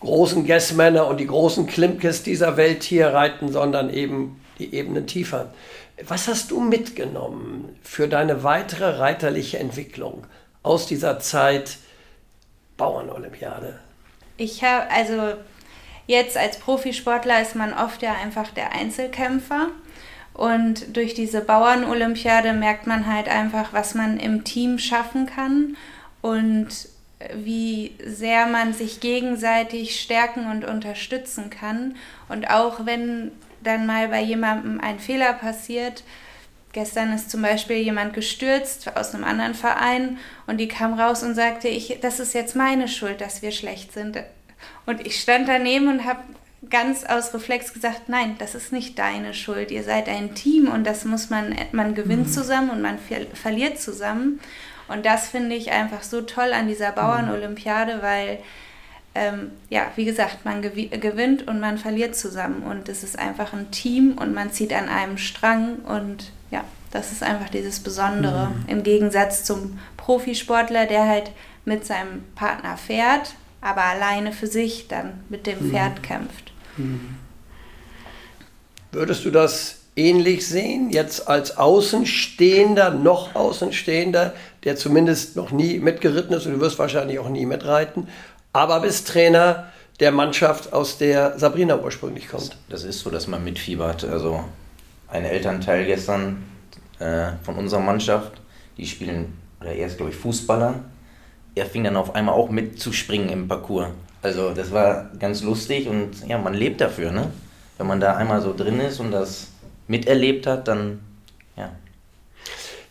großen 0.00 0.44
Gessmänner 0.44 1.06
und 1.06 1.18
die 1.18 1.26
großen 1.26 1.66
Klimkes 1.66 2.22
dieser 2.22 2.56
Welt 2.56 2.84
hier 2.84 3.08
reiten, 3.08 3.50
sondern 3.50 3.92
eben 3.92 4.40
die 4.58 4.74
Ebenen 4.74 5.06
tiefer. 5.06 5.52
Was 6.06 6.28
hast 6.28 6.50
du 6.50 6.60
mitgenommen 6.60 7.76
für 7.82 8.06
deine 8.06 8.44
weitere 8.44 8.98
reiterliche 8.98 9.58
Entwicklung 9.58 10.26
aus 10.62 10.86
dieser 10.86 11.18
Zeit 11.18 11.78
Bauernolympiade? 12.76 13.78
Ich 14.36 14.62
habe, 14.62 14.90
also 14.90 15.34
jetzt 16.06 16.36
als 16.36 16.58
Profisportler 16.58 17.40
ist 17.40 17.54
man 17.54 17.72
oft 17.72 18.02
ja 18.02 18.14
einfach 18.14 18.50
der 18.50 18.72
Einzelkämpfer. 18.72 19.68
Und 20.34 20.94
durch 20.96 21.14
diese 21.14 21.40
Bauernolympiade 21.40 22.52
merkt 22.52 22.86
man 22.86 23.06
halt 23.06 23.28
einfach, 23.28 23.72
was 23.72 23.94
man 23.94 24.18
im 24.20 24.44
Team 24.44 24.78
schaffen 24.78 25.24
kann 25.24 25.76
und 26.20 26.68
wie 27.34 27.94
sehr 28.04 28.46
man 28.46 28.74
sich 28.74 29.00
gegenseitig 29.00 29.98
stärken 29.98 30.50
und 30.50 30.66
unterstützen 30.66 31.48
kann. 31.48 31.96
Und 32.28 32.50
auch 32.50 32.84
wenn 32.84 33.32
dann 33.62 33.86
mal 33.86 34.08
bei 34.08 34.20
jemandem 34.20 34.78
ein 34.80 34.98
Fehler 34.98 35.32
passiert, 35.32 36.04
gestern 36.76 37.14
ist 37.14 37.30
zum 37.30 37.40
Beispiel 37.40 37.78
jemand 37.78 38.12
gestürzt 38.12 38.94
aus 38.98 39.14
einem 39.14 39.24
anderen 39.24 39.54
Verein 39.54 40.18
und 40.46 40.58
die 40.58 40.68
kam 40.68 40.92
raus 41.00 41.22
und 41.22 41.34
sagte, 41.34 41.68
ich, 41.68 42.00
das 42.02 42.20
ist 42.20 42.34
jetzt 42.34 42.54
meine 42.54 42.86
Schuld, 42.86 43.22
dass 43.22 43.40
wir 43.40 43.50
schlecht 43.50 43.94
sind. 43.94 44.22
Und 44.84 45.06
ich 45.06 45.18
stand 45.18 45.48
daneben 45.48 45.88
und 45.88 46.04
habe 46.04 46.20
ganz 46.68 47.04
aus 47.04 47.32
Reflex 47.32 47.72
gesagt, 47.72 48.10
nein, 48.10 48.36
das 48.38 48.54
ist 48.54 48.72
nicht 48.72 48.98
deine 48.98 49.32
Schuld. 49.32 49.70
Ihr 49.70 49.84
seid 49.84 50.06
ein 50.06 50.34
Team 50.34 50.68
und 50.68 50.86
das 50.86 51.06
muss 51.06 51.30
man, 51.30 51.56
man 51.72 51.94
gewinnt 51.94 52.26
mhm. 52.26 52.32
zusammen 52.32 52.68
und 52.68 52.82
man 52.82 52.98
ver 52.98 53.24
verliert 53.32 53.80
zusammen. 53.80 54.38
Und 54.86 55.06
das 55.06 55.28
finde 55.28 55.56
ich 55.56 55.72
einfach 55.72 56.02
so 56.02 56.20
toll 56.20 56.52
an 56.52 56.68
dieser 56.68 56.92
Bauernolympiade, 56.92 58.02
weil, 58.02 58.38
ähm, 59.14 59.50
ja, 59.70 59.90
wie 59.96 60.04
gesagt, 60.04 60.44
man 60.44 60.60
gewinnt 60.60 61.48
und 61.48 61.58
man 61.58 61.78
verliert 61.78 62.14
zusammen. 62.14 62.64
Und 62.64 62.90
es 62.90 63.02
ist 63.02 63.18
einfach 63.18 63.54
ein 63.54 63.70
Team 63.70 64.18
und 64.18 64.34
man 64.34 64.52
zieht 64.52 64.74
an 64.74 64.90
einem 64.90 65.16
Strang 65.16 65.76
und 65.76 66.32
ja, 66.50 66.64
das 66.90 67.12
ist 67.12 67.22
einfach 67.22 67.48
dieses 67.50 67.80
Besondere. 67.80 68.48
Mhm. 68.48 68.68
Im 68.68 68.82
Gegensatz 68.82 69.44
zum 69.44 69.78
Profisportler, 69.96 70.86
der 70.86 71.06
halt 71.06 71.30
mit 71.64 71.84
seinem 71.84 72.24
Partner 72.34 72.76
fährt, 72.76 73.34
aber 73.60 73.82
alleine 73.82 74.32
für 74.32 74.46
sich 74.46 74.88
dann 74.88 75.24
mit 75.28 75.46
dem 75.46 75.66
mhm. 75.66 75.70
Pferd 75.70 76.02
kämpft. 76.02 76.52
Würdest 78.92 79.24
du 79.24 79.30
das 79.30 79.78
ähnlich 79.96 80.46
sehen, 80.46 80.90
jetzt 80.90 81.26
als 81.26 81.56
Außenstehender, 81.56 82.90
noch 82.90 83.34
Außenstehender, 83.34 84.34
der 84.64 84.76
zumindest 84.76 85.36
noch 85.36 85.50
nie 85.50 85.78
mitgeritten 85.78 86.36
ist 86.36 86.46
und 86.46 86.52
du 86.52 86.60
wirst 86.60 86.78
wahrscheinlich 86.78 87.18
auch 87.18 87.30
nie 87.30 87.46
mitreiten, 87.46 88.08
aber 88.52 88.80
bist 88.80 89.08
Trainer 89.08 89.72
der 90.00 90.12
Mannschaft, 90.12 90.72
aus 90.72 90.98
der 90.98 91.38
Sabrina 91.38 91.78
ursprünglich 91.78 92.28
kommt? 92.28 92.56
Das 92.68 92.84
ist 92.84 93.00
so, 93.00 93.10
dass 93.10 93.26
man 93.26 93.42
mitfiebert. 93.42 94.04
Also 94.04 94.44
ein 95.08 95.24
Elternteil 95.24 95.86
gestern 95.86 96.44
äh, 96.98 97.32
von 97.42 97.56
unserer 97.56 97.80
Mannschaft, 97.80 98.40
die 98.76 98.86
spielen, 98.86 99.38
oder 99.60 99.72
er 99.72 99.86
ist 99.86 99.96
glaube 99.96 100.12
ich 100.12 100.16
Fußballer, 100.16 100.74
er 101.54 101.66
fing 101.66 101.84
dann 101.84 101.96
auf 101.96 102.14
einmal 102.14 102.34
auch 102.34 102.50
mit 102.50 102.80
zu 102.80 102.92
springen 102.92 103.28
im 103.30 103.48
Parcours. 103.48 103.88
Also 104.22 104.52
das 104.52 104.72
war 104.72 105.10
ganz 105.18 105.42
lustig 105.42 105.88
und 105.88 106.26
ja, 106.26 106.38
man 106.38 106.54
lebt 106.54 106.80
dafür, 106.80 107.12
ne? 107.12 107.30
Wenn 107.78 107.86
man 107.86 108.00
da 108.00 108.16
einmal 108.16 108.40
so 108.40 108.54
drin 108.54 108.80
ist 108.80 109.00
und 109.00 109.10
das 109.10 109.48
miterlebt 109.86 110.46
hat, 110.46 110.68
dann 110.68 111.00
ja. 111.56 111.70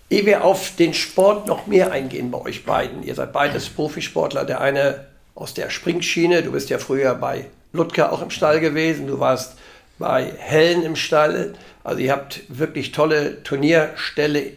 Ehe 0.10 0.26
wir 0.26 0.44
auf 0.44 0.76
den 0.76 0.94
Sport 0.94 1.48
noch 1.48 1.68
mehr 1.68 1.92
eingehen 1.92 2.32
bei 2.32 2.40
euch 2.40 2.66
beiden, 2.66 3.04
ihr 3.04 3.16
seid 3.16 3.34
beides 3.34 3.70
Profisportler, 3.70 4.46
der 4.46 4.62
eine 4.62 5.06
aus 5.34 5.54
der 5.54 5.70
Springschiene, 5.70 6.44
du 6.44 6.52
bist 6.52 6.70
ja 6.70 6.78
früher 6.78 7.14
bei 7.16 7.48
Ludger 7.74 8.12
auch 8.12 8.22
im 8.22 8.30
Stall 8.30 8.60
gewesen, 8.60 9.08
du 9.08 9.20
warst 9.20 9.58
bei 9.98 10.32
Hellen 10.38 10.84
im 10.84 10.96
Stall, 10.96 11.54
also 11.84 12.00
ihr 12.00 12.12
habt 12.12 12.42
wirklich 12.50 12.92
tolle 12.92 13.44
Turnierställe 13.44 14.52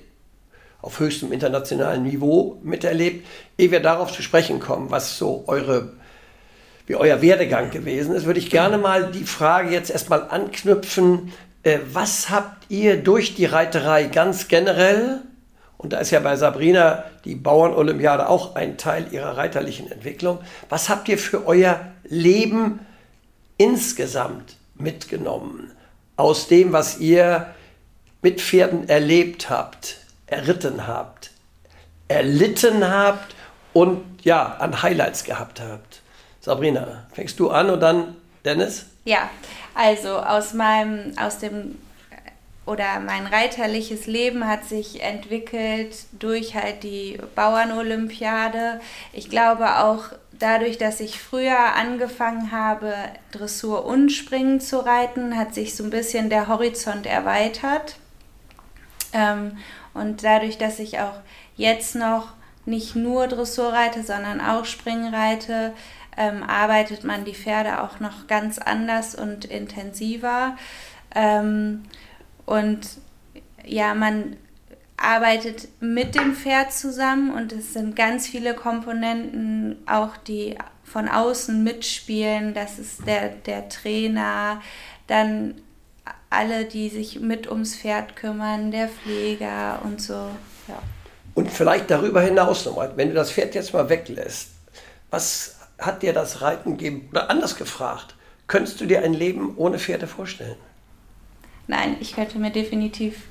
auf 0.80 1.00
höchstem 1.00 1.33
internationalen 1.33 2.02
Niveau 2.02 2.59
miterlebt. 2.62 3.26
Ehe 3.57 3.71
wir 3.71 3.80
darauf 3.80 4.12
zu 4.12 4.23
sprechen 4.23 4.61
kommen, 4.61 4.90
was 4.90 5.18
so 5.18 5.45
eure 5.47 5.92
wie 6.88 6.97
euer 6.97 7.21
Werdegang 7.21 7.71
gewesen 7.71 8.14
ist, 8.14 8.25
würde 8.25 8.40
ich 8.40 8.50
gerne 8.50 8.78
mal 8.78 9.12
die 9.12 9.25
Frage 9.25 9.71
jetzt 9.71 9.90
erstmal 9.90 10.30
anknüpfen. 10.30 11.33
Äh, 11.62 11.80
was 11.92 12.30
habt 12.30 12.71
ihr 12.71 12.97
durch 12.97 13.35
die 13.35 13.45
Reiterei 13.45 14.04
ganz 14.04 14.49
generell, 14.49 15.21
und 15.76 15.92
da 15.92 15.99
ist 15.99 16.11
ja 16.11 16.21
bei 16.21 16.37
Sabrina 16.37 17.04
die 17.26 17.35
Bauernolympiade 17.35 18.26
auch 18.26 18.57
ein 18.57 18.78
Teil 18.78 19.07
ihrer 19.11 19.37
reiterlichen 19.37 19.92
Entwicklung, 19.92 20.38
was 20.71 20.88
habt 20.88 21.09
ihr 21.09 21.18
für 21.18 21.47
euer 21.47 21.78
Leben 22.04 22.80
insgesamt 23.59 24.57
mitgenommen 24.80 25.73
aus 26.16 26.49
dem, 26.49 26.73
was 26.73 26.99
ihr 26.99 27.54
mit 28.23 28.40
Pferden 28.40 28.88
erlebt 28.88 29.49
habt, 29.49 29.99
erritten 30.26 30.87
habt, 30.87 31.30
erlitten 32.08 32.88
habt 32.88 33.35
und 33.73 34.04
ja, 34.25 34.56
an 34.58 34.82
Highlights 34.82 35.25
gehabt 35.25 35.61
habt? 35.61 36.02
Sabrina, 36.40 37.06
fängst 37.12 37.38
du 37.38 37.50
an 37.50 37.70
und 37.70 37.80
dann 37.80 38.16
Dennis? 38.44 38.87
Ja, 39.04 39.30
also 39.75 40.18
aus 40.18 40.54
meinem, 40.54 41.16
aus 41.18 41.38
dem 41.38 41.76
oder 42.66 43.00
mein 43.00 43.26
reiterliches 43.26 44.06
Leben 44.06 44.47
hat 44.47 44.66
sich 44.66 45.02
entwickelt 45.02 45.97
durch 46.12 46.54
halt 46.54 46.82
die 46.82 47.18
Bauernolympiade. 47.35 48.80
Ich 49.14 49.30
glaube 49.30 49.78
auch 49.78 50.04
dadurch, 50.38 50.78
dass 50.78 51.00
ich 51.00 51.21
früher 51.21 51.75
angefangen 51.75 52.52
habe, 52.52 52.95
Dressur 53.33 53.85
und 53.85 54.11
Springen 54.11 54.61
zu 54.61 54.85
reiten, 54.85 55.37
hat 55.37 55.54
sich 55.54 55.75
so 55.75 55.85
ein 55.85 55.90
bisschen 55.90 56.30
der 56.30 56.49
Horizont 56.49 57.07
erweitert. 57.07 57.97
Ähm, 59.12 59.59
und 59.95 60.23
dadurch, 60.23 60.59
dass 60.59 60.78
ich 60.78 61.00
auch 61.00 61.21
jetzt 61.57 61.95
noch 61.95 62.35
nicht 62.66 62.95
nur 62.95 63.26
Dressur 63.26 63.73
reite, 63.73 64.02
sondern 64.02 64.40
auch 64.40 64.64
Springen 64.64 65.12
reite, 65.14 65.73
ähm, 66.16 66.42
arbeitet 66.42 67.04
man 67.04 67.25
die 67.25 67.35
Pferde 67.35 67.83
auch 67.83 68.00
noch 68.00 68.26
ganz 68.26 68.59
anders 68.59 69.14
und 69.14 69.45
intensiver. 69.45 70.57
Ähm, 71.14 71.85
und 72.45 72.80
ja, 73.64 73.95
man 73.95 74.37
arbeitet 74.99 75.69
mit 75.81 76.14
dem 76.14 76.35
Pferd 76.35 76.73
zusammen 76.73 77.33
und 77.33 77.52
es 77.52 77.73
sind 77.73 77.97
ganz 77.97 78.26
viele 78.26 78.55
Komponenten, 78.55 79.76
auch 79.87 80.17
die 80.17 80.59
von 80.85 81.09
außen 81.09 81.62
mitspielen. 81.62 82.52
Das 82.52 82.78
ist 82.78 83.07
der, 83.07 83.28
der 83.28 83.69
Trainer, 83.69 84.61
dann 85.07 85.55
alle, 86.31 86.64
die 86.64 86.88
sich 86.88 87.21
mit 87.21 87.50
ums 87.50 87.76
Pferd 87.76 88.17
kümmern, 88.17 88.71
der 88.71 88.88
Pfleger 88.88 89.81
und 89.85 90.02
so. 90.02 90.31
Ja. 90.67 90.83
Und 91.35 91.50
vielleicht 91.50 91.90
darüber 91.90 92.21
hinaus 92.21 92.67
nochmal, 92.67 92.93
wenn 92.97 93.09
du 93.09 93.14
das 93.14 93.31
Pferd 93.31 93.55
jetzt 93.55 93.73
mal 93.73 93.88
weglässt, 93.88 94.50
was 95.11 95.57
hat 95.78 96.02
dir 96.02 96.12
das 96.12 96.43
Reiten 96.43 96.76
gegeben? 96.76 97.09
Oder 97.12 97.31
anders 97.31 97.57
gefragt, 97.57 98.17
könntest 98.47 98.81
du 98.81 98.87
dir 98.87 99.02
ein 99.02 99.14
Leben 99.14 99.57
ohne 99.57 99.78
Pferde 99.78 100.07
vorstellen? 100.07 100.57
Nein, 101.69 101.97
ich 102.00 102.14
könnte 102.14 102.38
mir 102.38 102.50
definitiv 102.50 103.23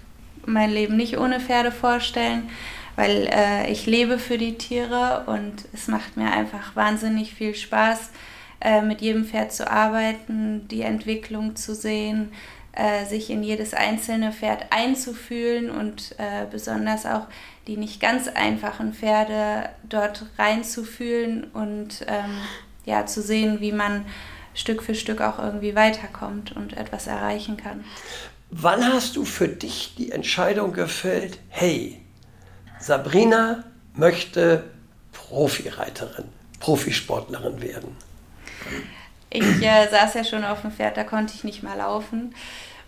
mein 0.45 0.71
Leben 0.71 0.95
nicht 0.97 1.17
ohne 1.17 1.39
Pferde 1.39 1.71
vorstellen, 1.71 2.49
weil 2.95 3.27
äh, 3.31 3.71
ich 3.71 3.85
lebe 3.85 4.19
für 4.19 4.37
die 4.37 4.57
Tiere 4.57 5.23
und 5.27 5.65
es 5.73 5.87
macht 5.87 6.17
mir 6.17 6.31
einfach 6.31 6.75
wahnsinnig 6.75 7.33
viel 7.33 7.55
Spaß, 7.55 8.11
äh, 8.59 8.81
mit 8.81 9.01
jedem 9.01 9.25
Pferd 9.25 9.53
zu 9.53 9.69
arbeiten, 9.69 10.67
die 10.67 10.81
Entwicklung 10.81 11.55
zu 11.55 11.75
sehen, 11.75 12.31
äh, 12.73 13.05
sich 13.05 13.29
in 13.29 13.43
jedes 13.43 13.73
einzelne 13.73 14.31
Pferd 14.31 14.67
einzufühlen 14.71 15.69
und 15.69 16.15
äh, 16.17 16.45
besonders 16.49 17.05
auch 17.05 17.27
die 17.67 17.77
nicht 17.77 17.99
ganz 17.99 18.27
einfachen 18.27 18.93
Pferde 18.93 19.69
dort 19.87 20.25
reinzufühlen 20.37 21.45
und 21.53 22.05
ähm, 22.07 22.37
ja, 22.85 23.05
zu 23.05 23.21
sehen, 23.21 23.59
wie 23.59 23.73
man 23.73 24.05
Stück 24.53 24.81
für 24.81 24.95
Stück 24.95 25.21
auch 25.21 25.37
irgendwie 25.37 25.75
weiterkommt 25.75 26.55
und 26.55 26.75
etwas 26.77 27.07
erreichen 27.07 27.57
kann. 27.57 27.83
Wann 28.49 28.93
hast 28.93 29.15
du 29.15 29.25
für 29.25 29.47
dich 29.47 29.95
die 29.97 30.11
Entscheidung 30.11 30.73
gefällt, 30.73 31.39
hey, 31.49 32.01
Sabrina 32.79 33.63
möchte 33.93 34.63
Profireiterin, 35.11 36.25
Profisportlerin 36.59 37.61
werden? 37.61 37.95
Ich 39.29 39.61
äh, 39.61 39.87
saß 39.89 40.13
ja 40.13 40.23
schon 40.23 40.45
auf 40.45 40.61
dem 40.61 40.71
Pferd, 40.71 40.95
da 40.95 41.03
konnte 41.03 41.33
ich 41.35 41.43
nicht 41.43 41.61
mal 41.61 41.77
laufen. 41.77 42.33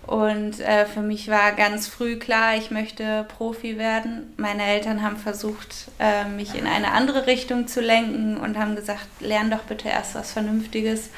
Und 0.08 0.60
äh, 0.62 0.86
für 0.86 1.02
mich 1.02 1.28
war 1.28 1.52
ganz 1.52 1.88
früh 1.88 2.18
klar, 2.18 2.56
ich 2.56 2.72
möchte 2.72 3.26
Profi 3.38 3.78
werden. 3.78 4.34
Meine 4.38 4.64
Eltern 4.64 5.04
haben 5.04 5.18
versucht, 5.18 5.92
äh, 6.00 6.24
mich 6.26 6.56
in 6.56 6.66
eine 6.66 6.94
andere 6.94 7.28
Richtung 7.28 7.68
zu 7.68 7.82
lenken 7.82 8.38
und 8.38 8.58
haben 8.58 8.76
gesagt, 8.76 9.06
lern 9.20 9.52
doch 9.52 9.64
bitte 9.64 9.90
erst 9.90 10.16
was 10.16 10.32
Vernünftiges. 10.32 11.10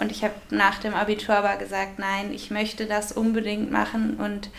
Und 0.00 0.12
ich 0.12 0.24
habe 0.24 0.34
nach 0.50 0.78
dem 0.78 0.94
Abitur 0.94 1.36
aber 1.36 1.56
gesagt, 1.56 1.98
nein, 1.98 2.32
ich 2.32 2.50
möchte 2.50 2.86
das 2.86 3.12
unbedingt 3.12 3.70
machen 3.70 4.16
und 4.16 4.50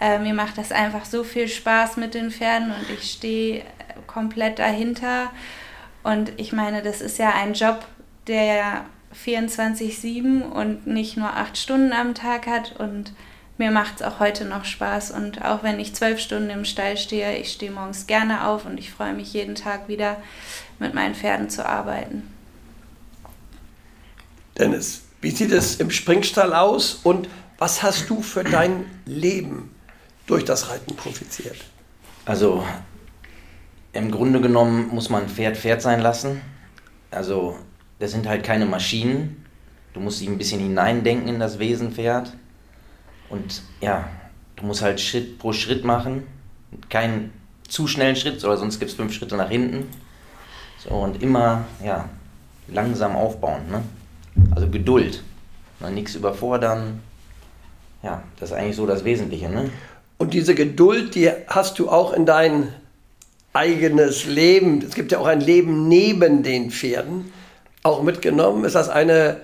äh, 0.00 0.18
mir 0.18 0.34
macht 0.34 0.58
das 0.58 0.72
einfach 0.72 1.04
so 1.04 1.24
viel 1.24 1.48
Spaß 1.48 1.96
mit 1.96 2.14
den 2.14 2.30
Pferden 2.30 2.72
und 2.72 2.90
ich 2.90 3.12
stehe 3.12 3.62
komplett 4.06 4.58
dahinter. 4.58 5.30
Und 6.02 6.32
ich 6.36 6.52
meine, 6.52 6.82
das 6.82 7.00
ist 7.00 7.18
ja 7.18 7.30
ein 7.30 7.54
Job, 7.54 7.86
der 8.26 8.84
24-7 9.14 10.42
und 10.42 10.86
nicht 10.86 11.16
nur 11.16 11.30
acht 11.30 11.56
Stunden 11.56 11.92
am 11.92 12.14
Tag 12.14 12.46
hat 12.46 12.78
und 12.78 13.12
mir 13.56 13.70
macht 13.70 13.96
es 13.96 14.02
auch 14.02 14.18
heute 14.18 14.44
noch 14.44 14.64
Spaß 14.64 15.12
und 15.12 15.44
auch 15.44 15.62
wenn 15.62 15.78
ich 15.78 15.94
zwölf 15.94 16.18
Stunden 16.18 16.50
im 16.50 16.64
Stall 16.64 16.96
stehe, 16.96 17.36
ich 17.36 17.52
stehe 17.52 17.70
morgens 17.70 18.08
gerne 18.08 18.48
auf 18.48 18.66
und 18.66 18.78
ich 18.78 18.90
freue 18.90 19.12
mich 19.12 19.32
jeden 19.32 19.54
Tag 19.54 19.86
wieder 19.86 20.16
mit 20.80 20.92
meinen 20.92 21.14
Pferden 21.14 21.48
zu 21.48 21.64
arbeiten. 21.64 22.33
Dennis, 24.58 25.02
wie 25.20 25.30
sieht 25.30 25.52
es 25.52 25.76
im 25.76 25.90
Springstall 25.90 26.54
aus 26.54 27.00
und 27.02 27.28
was 27.58 27.82
hast 27.82 28.10
du 28.10 28.22
für 28.22 28.44
dein 28.44 28.84
Leben 29.06 29.74
durch 30.26 30.44
das 30.44 30.70
Reiten 30.70 30.94
profitiert? 30.96 31.56
Also 32.24 32.64
im 33.92 34.10
Grunde 34.10 34.40
genommen 34.40 34.88
muss 34.88 35.08
man 35.08 35.28
Pferd 35.28 35.56
Pferd 35.56 35.82
sein 35.82 36.00
lassen. 36.00 36.40
Also 37.10 37.58
das 37.98 38.12
sind 38.12 38.26
halt 38.26 38.44
keine 38.44 38.66
Maschinen. 38.66 39.44
Du 39.92 40.00
musst 40.00 40.20
dich 40.20 40.28
ein 40.28 40.38
bisschen 40.38 40.60
hineindenken 40.60 41.28
in 41.28 41.38
das 41.38 41.58
Wesen 41.58 41.92
Pferd. 41.92 42.32
Und 43.28 43.62
ja, 43.80 44.08
du 44.56 44.66
musst 44.66 44.82
halt 44.82 45.00
Schritt 45.00 45.38
pro 45.38 45.52
Schritt 45.52 45.84
machen. 45.84 46.24
Keinen 46.88 47.32
zu 47.68 47.86
schnellen 47.86 48.16
Schritt, 48.16 48.44
oder 48.44 48.56
sonst 48.56 48.78
gibt 48.78 48.90
es 48.90 48.96
fünf 48.96 49.12
Schritte 49.12 49.36
nach 49.36 49.48
hinten. 49.48 49.88
So, 50.78 50.90
und 50.90 51.22
immer 51.22 51.64
ja, 51.84 52.08
langsam 52.68 53.16
aufbauen. 53.16 53.62
Ne? 53.70 53.82
Also 54.54 54.68
Geduld. 54.68 55.22
Nichts 55.92 56.14
überfordern. 56.14 57.00
Ja, 58.02 58.22
das 58.38 58.50
ist 58.50 58.56
eigentlich 58.56 58.76
so 58.76 58.86
das 58.86 59.04
Wesentliche. 59.04 59.48
Ne? 59.48 59.70
Und 60.18 60.34
diese 60.34 60.54
Geduld, 60.54 61.14
die 61.14 61.30
hast 61.46 61.78
du 61.78 61.88
auch 61.88 62.12
in 62.12 62.26
dein 62.26 62.68
eigenes 63.52 64.26
Leben. 64.26 64.82
Es 64.86 64.94
gibt 64.94 65.12
ja 65.12 65.18
auch 65.18 65.26
ein 65.26 65.40
Leben 65.40 65.88
neben 65.88 66.42
den 66.42 66.70
Pferden. 66.70 67.32
Auch 67.82 68.02
mitgenommen. 68.02 68.64
Ist 68.64 68.74
das 68.74 68.88
eine 68.88 69.40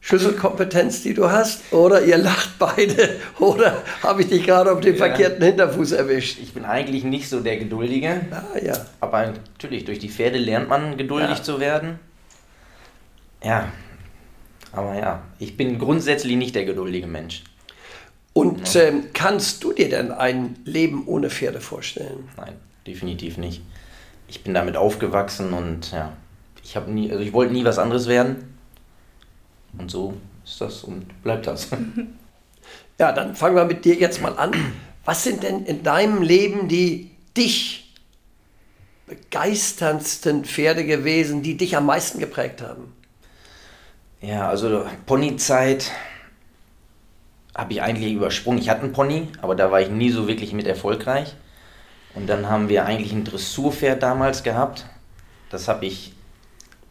Schlüsselkompetenz, 0.00 1.02
die 1.02 1.14
du 1.14 1.30
hast? 1.30 1.72
Oder 1.72 2.02
ihr 2.02 2.18
lacht 2.18 2.58
beide? 2.58 3.16
Oder 3.38 3.82
habe 4.02 4.22
ich 4.22 4.28
dich 4.28 4.44
gerade 4.44 4.72
auf 4.72 4.80
den 4.80 4.94
ja. 4.94 4.98
verkehrten 4.98 5.44
Hinterfuß 5.44 5.92
erwischt? 5.92 6.38
Ich 6.40 6.54
bin 6.54 6.64
eigentlich 6.64 7.04
nicht 7.04 7.28
so 7.28 7.40
der 7.40 7.56
Geduldige. 7.56 8.20
Ah, 8.30 8.58
ja. 8.62 8.74
Aber 9.00 9.26
natürlich, 9.26 9.84
durch 9.84 9.98
die 9.98 10.08
Pferde 10.08 10.38
lernt 10.38 10.68
man 10.68 10.96
geduldig 10.96 11.38
ja. 11.38 11.42
zu 11.42 11.60
werden. 11.60 11.98
Ja, 13.44 13.68
aber 14.76 14.94
ja, 14.94 15.22
ich 15.38 15.56
bin 15.56 15.78
grundsätzlich 15.78 16.36
nicht 16.36 16.54
der 16.54 16.64
geduldige 16.64 17.06
Mensch. 17.06 17.42
Und 18.32 18.74
ja. 18.74 18.82
ähm, 18.82 19.04
kannst 19.14 19.64
du 19.64 19.72
dir 19.72 19.88
denn 19.88 20.12
ein 20.12 20.56
Leben 20.64 21.06
ohne 21.06 21.30
Pferde 21.30 21.60
vorstellen? 21.60 22.28
Nein, 22.36 22.54
definitiv 22.86 23.38
nicht. 23.38 23.62
Ich 24.28 24.44
bin 24.44 24.52
damit 24.52 24.76
aufgewachsen 24.76 25.52
und 25.52 25.90
ja, 25.92 26.12
ich 26.62 26.76
habe 26.76 26.90
nie, 26.90 27.10
also 27.10 27.22
ich 27.22 27.32
wollte 27.32 27.52
nie 27.52 27.64
was 27.64 27.78
anderes 27.78 28.08
werden. 28.08 28.56
Und 29.78 29.90
so 29.90 30.14
ist 30.44 30.60
das 30.60 30.84
und 30.84 31.22
bleibt 31.22 31.46
das. 31.46 31.68
Ja, 32.98 33.12
dann 33.12 33.34
fangen 33.34 33.56
wir 33.56 33.66
mit 33.66 33.84
dir 33.84 33.94
jetzt 33.94 34.22
mal 34.22 34.38
an. 34.38 34.52
Was 35.04 35.22
sind 35.22 35.42
denn 35.42 35.66
in 35.66 35.82
deinem 35.82 36.22
Leben 36.22 36.66
die 36.66 37.10
dich 37.36 37.94
begeisterndsten 39.06 40.44
Pferde 40.46 40.86
gewesen, 40.86 41.42
die 41.42 41.58
dich 41.58 41.76
am 41.76 41.84
meisten 41.86 42.18
geprägt 42.18 42.62
haben? 42.62 42.92
Ja, 44.22 44.48
also 44.48 44.86
Ponyzeit 45.04 45.92
habe 47.54 47.72
ich 47.74 47.82
eigentlich 47.82 48.14
übersprungen. 48.14 48.58
Ich 48.58 48.68
hatte 48.70 48.82
einen 48.82 48.92
Pony, 48.92 49.28
aber 49.42 49.54
da 49.54 49.70
war 49.70 49.80
ich 49.80 49.90
nie 49.90 50.10
so 50.10 50.26
wirklich 50.26 50.52
mit 50.52 50.66
erfolgreich. 50.66 51.34
Und 52.14 52.26
dann 52.26 52.48
haben 52.48 52.68
wir 52.70 52.86
eigentlich 52.86 53.12
ein 53.12 53.24
Dressurpferd 53.24 54.02
damals 54.02 54.42
gehabt. 54.42 54.86
Das 55.50 55.68
habe 55.68 55.84
ich, 55.84 56.14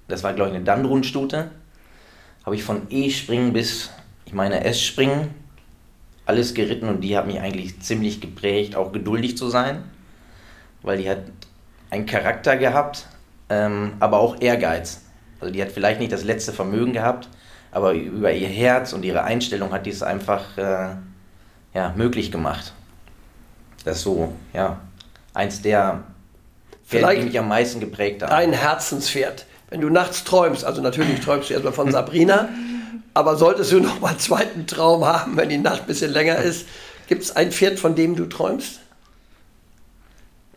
das 0.08 0.24
war 0.24 0.34
glaube 0.34 0.52
ich 0.52 0.56
eine 0.56 0.66
Dandrunstute. 0.66 1.50
Habe 2.46 2.56
ich 2.56 2.64
von 2.64 2.84
E-Springen 2.92 3.54
bis, 3.54 3.90
ich 4.26 4.34
meine 4.34 4.64
S-Springen, 4.64 5.34
alles 6.28 6.54
geritten 6.54 6.88
und 6.88 7.02
die 7.02 7.18
hat 7.18 7.26
mich 7.26 7.40
eigentlich 7.40 7.82
ziemlich 7.82 8.22
geprägt, 8.22 8.76
auch 8.76 8.92
geduldig 8.92 9.36
zu 9.36 9.50
sein, 9.50 9.84
weil 10.84 11.00
die 11.00 11.10
hat 11.10 11.24
einen 11.90 12.06
Charakter 12.06 12.56
gehabt, 12.58 13.08
ähm, 13.50 13.94
aber 14.00 14.20
auch 14.20 14.40
Ehrgeiz. 14.42 15.05
Also 15.40 15.54
die 15.54 15.62
hat 15.62 15.72
vielleicht 15.72 16.00
nicht 16.00 16.12
das 16.12 16.24
letzte 16.24 16.54
Vermögen 16.54 16.94
gehabt, 16.94 17.30
aber 17.72 17.94
über 17.94 18.32
ihr 18.32 18.48
Herz 18.48 18.94
und 18.94 19.04
ihre 19.04 19.24
Einstellung 19.24 19.72
hat 19.72 19.86
die 19.86 19.90
es 19.90 20.02
einfach 20.02 20.58
äh, 20.58 20.96
ja, 21.74 21.94
möglich 21.96 22.32
gemacht. 22.32 22.74
Das 23.84 23.98
ist 23.98 24.04
so, 24.04 24.34
ja, 24.54 24.80
eins 25.34 25.62
der 25.62 26.04
Pferde, 26.88 27.20
die 27.20 27.26
mich 27.26 27.40
am 27.40 27.48
meisten 27.48 27.80
geprägt 27.80 28.24
haben. 28.24 28.32
Ein 28.32 28.54
Herzenspferd. 28.54 29.46
Wenn 29.70 29.82
du 29.82 29.90
nachts 29.90 30.24
träumst, 30.24 30.64
also 30.64 30.82
natürlich 30.82 31.20
träumst 31.20 31.50
du 31.50 31.54
erstmal 31.54 31.74
von 31.74 31.92
Sabrina, 31.92 32.50
aber 33.14 33.36
solltest 33.36 33.72
du 33.72 33.80
noch 33.80 34.00
mal 34.00 34.10
einen 34.10 34.20
zweiten 34.20 34.68
Traum 34.68 35.06
haben, 35.06 35.38
wenn 35.38 35.50
die 35.50 35.58
Nacht 35.58 35.82
ein 35.82 35.88
bisschen 35.88 36.12
länger 36.12 36.38
ist, 36.38 36.68
gibt 37.08 37.24
es 37.24 37.36
ein 37.36 37.52
Pferd, 37.52 37.80
von 37.80 37.96
dem 37.96 38.16
du 38.16 38.26
träumst? 38.26 38.80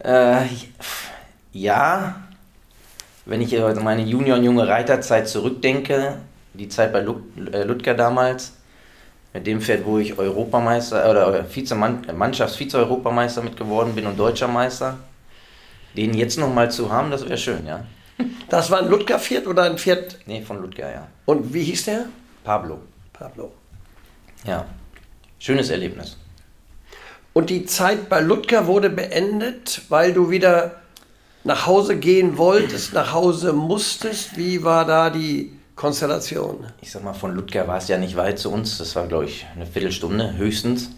Äh, 0.00 0.44
ja, 1.52 2.27
wenn 3.28 3.42
ich 3.42 3.62
also 3.62 3.80
meine 3.82 4.02
Junior- 4.02 4.38
und 4.38 4.44
junge 4.44 4.66
Reiterzeit 4.66 5.28
zurückdenke, 5.28 6.14
die 6.54 6.68
Zeit 6.68 6.92
bei 6.92 7.00
äh, 7.00 7.62
Ludger 7.62 7.94
damals, 7.94 8.54
mit 9.34 9.46
dem 9.46 9.60
Pferd, 9.60 9.84
wo 9.84 9.98
ich 9.98 10.18
Europameister 10.18 11.08
oder 11.08 11.44
Vize 11.44 11.74
Mannschafts-Vize-Europameister 11.74 13.42
mit 13.42 13.56
geworden 13.56 13.94
bin 13.94 14.06
und 14.06 14.18
Deutscher 14.18 14.48
Meister, 14.48 14.96
den 15.94 16.14
jetzt 16.14 16.38
nochmal 16.38 16.70
zu 16.70 16.90
haben, 16.90 17.10
das 17.10 17.24
wäre 17.24 17.38
schön, 17.38 17.66
ja. 17.66 17.84
Das 18.48 18.70
war 18.70 18.78
ein 18.78 18.88
Ludger-Pferd 18.88 19.46
oder 19.46 19.64
ein 19.64 19.76
Pferd? 19.76 20.18
Nee, 20.24 20.40
von 20.40 20.62
Ludger, 20.62 20.90
ja. 20.90 21.06
Und 21.26 21.52
wie 21.52 21.62
hieß 21.64 21.84
der? 21.84 22.06
Pablo. 22.42 22.78
Pablo. 23.12 23.52
Ja, 24.44 24.64
schönes 25.38 25.68
Erlebnis. 25.68 26.16
Und 27.34 27.50
die 27.50 27.66
Zeit 27.66 28.08
bei 28.08 28.20
Ludger 28.20 28.66
wurde 28.66 28.88
beendet, 28.88 29.82
weil 29.90 30.14
du 30.14 30.30
wieder 30.30 30.76
nach 31.44 31.66
Hause 31.66 31.96
gehen 31.96 32.36
wolltest, 32.38 32.92
nach 32.92 33.12
Hause 33.12 33.52
musstest? 33.52 34.36
Wie 34.36 34.62
war 34.62 34.84
da 34.84 35.10
die 35.10 35.52
Konstellation? 35.76 36.66
Ich 36.80 36.90
sag 36.90 37.04
mal, 37.04 37.14
von 37.14 37.34
Ludger 37.34 37.66
war 37.66 37.78
es 37.78 37.88
ja 37.88 37.98
nicht 37.98 38.16
weit 38.16 38.38
zu 38.38 38.50
uns. 38.50 38.78
Das 38.78 38.96
war, 38.96 39.06
glaube 39.06 39.26
ich, 39.26 39.46
eine 39.54 39.66
Viertelstunde 39.66 40.36
höchstens. 40.36 40.90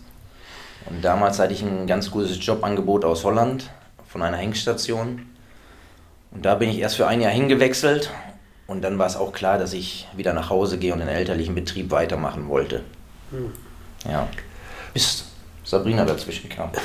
Und 0.87 1.03
damals 1.03 1.39
hatte 1.39 1.53
ich 1.53 1.63
ein 1.63 1.87
ganz 1.87 2.11
gutes 2.11 2.45
Jobangebot 2.45 3.05
aus 3.05 3.25
Holland 3.25 3.71
von 4.09 4.23
einer 4.23 4.39
Hengstation. 4.39 5.27
Und 6.33 6.45
da 6.45 6.55
bin 6.55 6.71
ich 6.71 6.79
erst 6.79 6.97
für 6.97 7.07
ein 7.07 7.21
Jahr 7.21 7.33
hingewechselt. 7.33 8.11
Und 8.67 8.83
dann 8.83 8.99
war 8.99 9.07
es 9.07 9.17
auch 9.17 9.33
klar, 9.33 9.59
dass 9.59 9.73
ich 9.73 10.09
wieder 10.15 10.33
nach 10.33 10.49
Hause 10.49 10.79
gehe 10.79 10.93
und 10.93 11.01
den 11.01 11.09
elterlichen 11.09 11.55
Betrieb 11.55 11.91
weitermachen 11.91 12.49
wollte. 12.49 12.83
Hm. 13.31 13.53
Ja. 14.09 14.29
Bis 14.95 15.25
Sabrina 15.65 16.05
dazwischen 16.05 16.49
kam. 16.49 16.71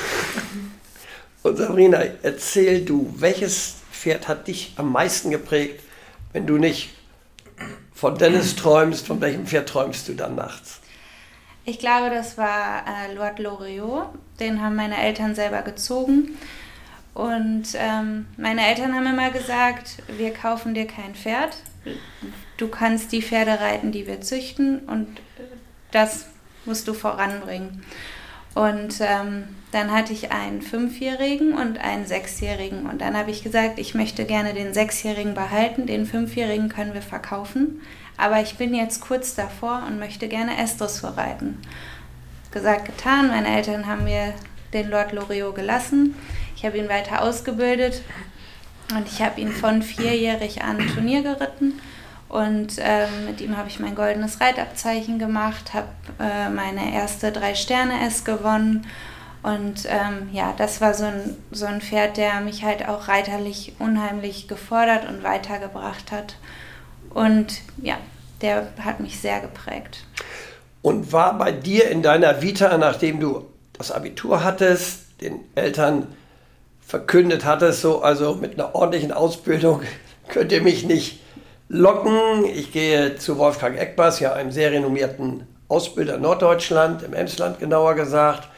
Und 1.45 1.57
Sabrina, 1.57 1.99
erzähl 2.23 2.83
du, 2.83 3.13
welches 3.17 3.75
Pferd 3.91 4.27
hat 4.27 4.47
dich 4.47 4.73
am 4.77 4.91
meisten 4.91 5.29
geprägt, 5.29 5.79
wenn 6.33 6.47
du 6.47 6.57
nicht 6.57 6.95
von 7.93 8.17
Dennis 8.17 8.55
träumst, 8.55 9.05
von 9.05 9.21
welchem 9.21 9.45
Pferd 9.45 9.69
träumst 9.69 10.07
du 10.07 10.15
dann 10.15 10.33
nachts? 10.33 10.79
Ich 11.63 11.77
glaube, 11.77 12.09
das 12.09 12.39
war 12.39 12.83
äh, 12.87 13.13
Lord 13.13 13.37
Loriot. 13.37 14.07
Den 14.39 14.59
haben 14.59 14.75
meine 14.75 14.99
Eltern 14.99 15.35
selber 15.35 15.61
gezogen. 15.61 16.35
Und 17.13 17.67
ähm, 17.75 18.25
meine 18.37 18.65
Eltern 18.65 18.95
haben 18.95 19.05
immer 19.05 19.29
gesagt, 19.29 20.01
wir 20.17 20.33
kaufen 20.33 20.73
dir 20.73 20.87
kein 20.87 21.13
Pferd. 21.13 21.57
Du 22.57 22.69
kannst 22.69 23.11
die 23.11 23.21
Pferde 23.21 23.59
reiten, 23.59 23.91
die 23.91 24.07
wir 24.07 24.19
züchten 24.19 24.79
und 24.79 25.21
das 25.91 26.25
musst 26.65 26.87
du 26.87 26.95
voranbringen. 26.95 27.83
Und 28.55 28.95
ähm, 28.99 29.43
dann 29.75 29.91
hatte 29.91 30.13
ich 30.13 30.31
einen 30.31 30.61
Fünfjährigen 30.61 31.53
und 31.53 31.79
einen 31.79 32.05
Sechsjährigen. 32.05 32.85
Und 32.85 33.01
dann 33.01 33.17
habe 33.17 33.29
ich 33.29 33.43
gesagt, 33.43 33.77
ich 33.77 33.93
möchte 33.93 34.23
gerne 34.23 34.53
den 34.53 34.73
Sechsjährigen 34.73 35.33
behalten, 35.33 35.85
den 35.85 36.05
Fünfjährigen 36.05 36.69
können 36.69 36.93
wir 36.93 37.01
verkaufen. 37.01 37.81
Aber 38.15 38.39
ich 38.39 38.55
bin 38.55 38.73
jetzt 38.73 39.01
kurz 39.01 39.35
davor 39.35 39.83
und 39.85 39.99
möchte 39.99 40.29
gerne 40.29 40.57
Estros 40.57 41.01
verreiten. 41.01 41.57
Gesagt, 42.51 42.85
getan. 42.85 43.27
Meine 43.27 43.53
Eltern 43.53 43.85
haben 43.85 44.05
mir 44.05 44.33
den 44.71 44.89
Lord 44.89 45.11
Loriot 45.11 45.55
gelassen. 45.55 46.15
Ich 46.55 46.65
habe 46.65 46.77
ihn 46.77 46.87
weiter 46.87 47.21
ausgebildet 47.21 48.01
und 48.95 49.05
ich 49.09 49.21
habe 49.21 49.41
ihn 49.41 49.51
von 49.51 49.81
vierjährig 49.81 50.63
an 50.63 50.77
Turnier 50.87 51.21
geritten. 51.21 51.81
Und 52.29 52.77
ähm, 52.79 53.25
mit 53.25 53.41
ihm 53.41 53.57
habe 53.57 53.67
ich 53.67 53.81
mein 53.81 53.93
goldenes 53.93 54.39
Reitabzeichen 54.39 55.19
gemacht, 55.19 55.73
habe 55.73 55.89
äh, 56.17 56.47
meine 56.49 56.93
erste 56.93 57.33
Drei-Sterne-S 57.33 58.23
gewonnen. 58.23 58.87
Und 59.45 59.85
ähm, 59.87 60.29
ja, 60.31 60.55
das 60.57 60.81
war 60.81 60.95
so 60.95 61.03
ein, 61.03 61.37
so 61.51 61.67
ein 61.67 61.79
Pferd, 61.79 62.17
der 62.17 62.41
mich 62.41 62.63
halt 62.63 62.87
auch 62.89 63.07
reiterlich 63.07 63.73
unheimlich 63.77 64.47
gefordert 64.47 65.07
und 65.07 65.21
weitergebracht 65.21 66.11
hat. 66.11 66.37
Und 67.11 67.61
ja, 67.79 67.97
der 68.41 68.69
hat 68.83 69.01
mich 69.01 69.19
sehr 69.19 69.41
geprägt. 69.41 70.03
Und 70.81 71.13
war 71.13 71.37
bei 71.37 71.51
dir 71.51 71.91
in 71.91 72.01
deiner 72.01 72.41
Vita, 72.41 72.75
nachdem 72.79 73.19
du 73.19 73.45
das 73.73 73.91
Abitur 73.91 74.43
hattest, 74.43 75.21
den 75.21 75.41
Eltern 75.53 76.07
verkündet 76.81 77.45
hattest, 77.45 77.81
so 77.81 78.01
also 78.01 78.33
mit 78.33 78.55
einer 78.55 78.73
ordentlichen 78.73 79.11
Ausbildung 79.11 79.83
könnt 80.27 80.51
ihr 80.53 80.63
mich 80.63 80.85
nicht 80.85 81.19
locken. 81.69 82.45
Ich 82.45 82.71
gehe 82.71 83.17
zu 83.17 83.37
Wolfgang 83.37 83.77
Eckbars, 83.77 84.19
ja 84.19 84.33
einem 84.33 84.51
sehr 84.51 84.71
renommierten 84.71 85.45
Ausbilder 85.67 86.17
Norddeutschland, 86.17 87.03
im 87.03 87.13
Emsland 87.13 87.59
genauer 87.59 87.93
gesagt. 87.93 88.49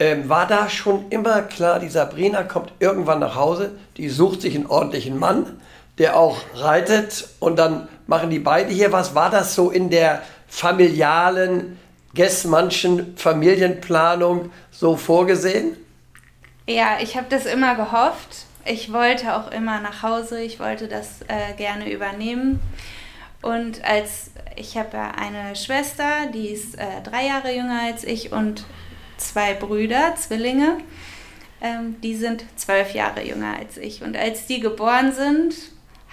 Ähm, 0.00 0.28
war 0.28 0.46
da 0.46 0.68
schon 0.68 1.06
immer 1.10 1.42
klar, 1.42 1.80
die 1.80 1.88
Sabrina 1.88 2.44
kommt 2.44 2.72
irgendwann 2.78 3.18
nach 3.18 3.34
Hause, 3.34 3.72
die 3.96 4.08
sucht 4.08 4.42
sich 4.42 4.54
einen 4.54 4.66
ordentlichen 4.66 5.18
Mann, 5.18 5.60
der 5.98 6.16
auch 6.16 6.38
reitet 6.54 7.28
und 7.40 7.58
dann 7.58 7.88
machen 8.06 8.30
die 8.30 8.38
beide 8.38 8.72
hier 8.72 8.92
was. 8.92 9.14
War 9.14 9.30
das 9.30 9.54
so 9.54 9.70
in 9.70 9.90
der 9.90 10.22
familialen, 10.46 11.78
Gessmannschen 12.14 13.16
Familienplanung 13.16 14.50
so 14.70 14.96
vorgesehen? 14.96 15.76
Ja, 16.66 16.98
ich 17.00 17.16
habe 17.16 17.26
das 17.28 17.44
immer 17.46 17.74
gehofft 17.74 18.46
ich 18.68 18.92
wollte 18.92 19.34
auch 19.34 19.50
immer 19.50 19.80
nach 19.80 20.02
Hause, 20.02 20.40
ich 20.42 20.60
wollte 20.60 20.88
das 20.88 21.22
äh, 21.22 21.54
gerne 21.56 21.90
übernehmen. 21.90 22.60
Und 23.40 23.84
als 23.84 24.30
ich 24.56 24.76
habe 24.76 24.96
ja 24.96 25.12
eine 25.12 25.56
Schwester, 25.56 26.26
die 26.34 26.48
ist 26.48 26.76
äh, 26.76 27.00
drei 27.02 27.26
Jahre 27.26 27.54
jünger 27.54 27.80
als 27.86 28.04
ich 28.04 28.32
und 28.32 28.64
zwei 29.18 29.54
Brüder, 29.54 30.14
Zwillinge, 30.16 30.78
ähm, 31.60 31.96
die 32.02 32.14
sind 32.14 32.44
zwölf 32.56 32.94
Jahre 32.94 33.24
jünger 33.24 33.56
als 33.58 33.76
ich. 33.76 34.02
Und 34.02 34.16
als 34.16 34.46
die 34.46 34.60
geboren 34.60 35.12
sind, 35.12 35.54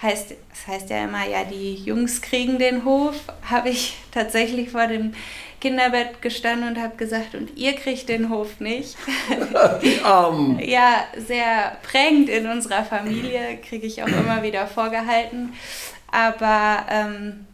heißt, 0.02 0.30
das 0.50 0.66
heißt 0.66 0.90
ja 0.90 1.04
immer, 1.04 1.26
ja, 1.26 1.44
die 1.44 1.74
Jungs 1.74 2.20
kriegen 2.20 2.58
den 2.58 2.84
Hof, 2.84 3.14
habe 3.48 3.70
ich 3.70 3.96
tatsächlich 4.12 4.70
vor 4.70 4.86
dem 4.86 5.12
Kinderbett 5.60 6.20
gestanden 6.20 6.68
und 6.68 6.78
habe 6.78 6.96
gesagt, 6.96 7.34
und 7.34 7.56
ihr 7.56 7.72
kriegt 7.74 8.08
den 8.08 8.28
Hof 8.28 8.60
nicht. 8.60 8.96
Die 9.82 10.00
Armen. 10.02 10.58
ja, 10.58 11.04
sehr 11.16 11.78
prägend 11.82 12.28
in 12.28 12.46
unserer 12.46 12.84
Familie, 12.84 13.58
kriege 13.66 13.86
ich 13.86 14.02
auch 14.02 14.06
immer 14.06 14.42
wieder 14.42 14.66
vorgehalten. 14.66 15.54
Aber 16.12 16.86
ähm, 16.90 17.46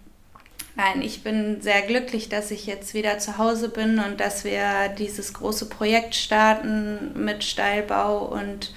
nein, 0.76 1.02
ich 1.02 1.22
bin 1.22 1.60
sehr 1.60 1.82
glücklich, 1.82 2.28
dass 2.28 2.50
ich 2.50 2.66
jetzt 2.66 2.94
wieder 2.94 3.18
zu 3.18 3.38
Hause 3.38 3.68
bin 3.68 3.98
und 3.98 4.20
dass 4.20 4.44
wir 4.44 4.88
dieses 4.98 5.34
große 5.34 5.66
Projekt 5.66 6.14
starten 6.14 7.12
mit 7.14 7.44
Stallbau 7.44 8.24
und 8.26 8.72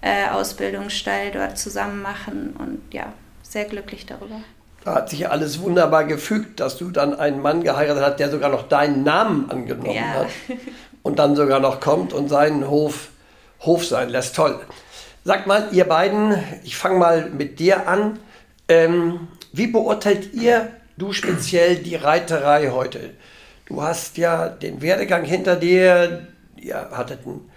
äh, 0.00 0.28
Ausbildungsstall 0.30 1.30
dort 1.32 1.58
zusammen 1.58 2.02
machen 2.02 2.54
und 2.58 2.80
ja, 2.92 3.12
sehr 3.42 3.64
glücklich 3.64 4.06
darüber. 4.06 4.40
Da 4.84 4.94
hat 4.94 5.10
sich 5.10 5.28
alles 5.28 5.60
wunderbar 5.60 6.04
gefügt, 6.04 6.60
dass 6.60 6.78
du 6.78 6.90
dann 6.90 7.18
einen 7.18 7.42
Mann 7.42 7.62
geheiratet 7.62 8.02
hast, 8.02 8.16
der 8.20 8.30
sogar 8.30 8.50
noch 8.50 8.68
deinen 8.68 9.02
Namen 9.02 9.50
angenommen 9.50 9.90
ja. 9.90 10.02
hat 10.02 10.28
und 11.02 11.18
dann 11.18 11.36
sogar 11.36 11.60
noch 11.60 11.80
kommt 11.80 12.12
und 12.12 12.28
seinen 12.28 12.68
Hof 12.68 13.08
Hof 13.60 13.84
sein 13.84 14.08
lässt. 14.08 14.36
Toll. 14.36 14.60
Sag 15.24 15.46
mal, 15.46 15.68
ihr 15.72 15.84
beiden, 15.84 16.42
ich 16.62 16.76
fange 16.76 16.98
mal 16.98 17.28
mit 17.30 17.58
dir 17.58 17.88
an. 17.88 18.18
Ähm, 18.68 19.28
wie 19.52 19.66
beurteilt 19.66 20.32
ihr, 20.32 20.70
du 20.98 21.12
speziell, 21.12 21.76
die 21.76 21.94
Reiterei 21.94 22.70
heute? 22.70 23.10
Du 23.66 23.82
hast 23.82 24.16
ja 24.18 24.48
den 24.48 24.82
Werdegang 24.82 25.24
hinter 25.24 25.56
dir, 25.56 26.26
ihr 26.56 26.88
hattet 26.90 27.20
einen 27.24 27.50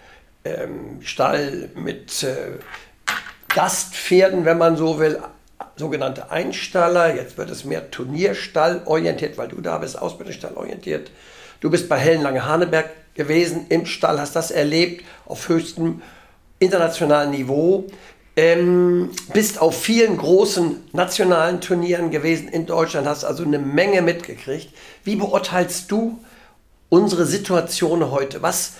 ähm, 0.44 1.02
Stall 1.02 1.70
mit 1.74 2.22
äh, 2.22 2.58
Gastpferden, 3.48 4.44
wenn 4.44 4.58
man 4.58 4.76
so 4.76 4.98
will, 4.98 5.20
sogenannte 5.76 6.30
Einstaller, 6.30 7.14
jetzt 7.14 7.36
wird 7.38 7.50
es 7.50 7.64
mehr 7.64 7.90
Turnierstall 7.90 8.82
orientiert, 8.84 9.38
weil 9.38 9.48
du 9.48 9.60
da 9.60 9.78
bist, 9.78 10.00
Ausbildungsstall 10.00 10.54
orientiert. 10.54 11.10
Du 11.60 11.70
bist 11.70 11.88
bei 11.88 11.98
Hellen 11.98 12.22
Lange 12.22 12.46
Haneberg 12.46 12.90
gewesen 13.14 13.66
im 13.68 13.86
Stall, 13.86 14.20
hast 14.20 14.36
das 14.36 14.50
erlebt 14.50 15.04
auf 15.26 15.48
höchstem 15.48 16.02
internationalen 16.58 17.30
Niveau. 17.30 17.86
Ähm, 18.34 19.10
bist 19.34 19.60
auf 19.60 19.82
vielen 19.82 20.16
großen 20.16 20.88
nationalen 20.92 21.60
Turnieren 21.60 22.10
gewesen 22.10 22.48
in 22.48 22.64
Deutschland, 22.64 23.06
hast 23.06 23.24
also 23.24 23.44
eine 23.44 23.58
Menge 23.58 24.00
mitgekriegt. 24.00 24.70
Wie 25.04 25.16
beurteilst 25.16 25.90
du 25.90 26.18
unsere 26.88 27.26
Situation 27.26 28.10
heute? 28.10 28.40
Was 28.40 28.74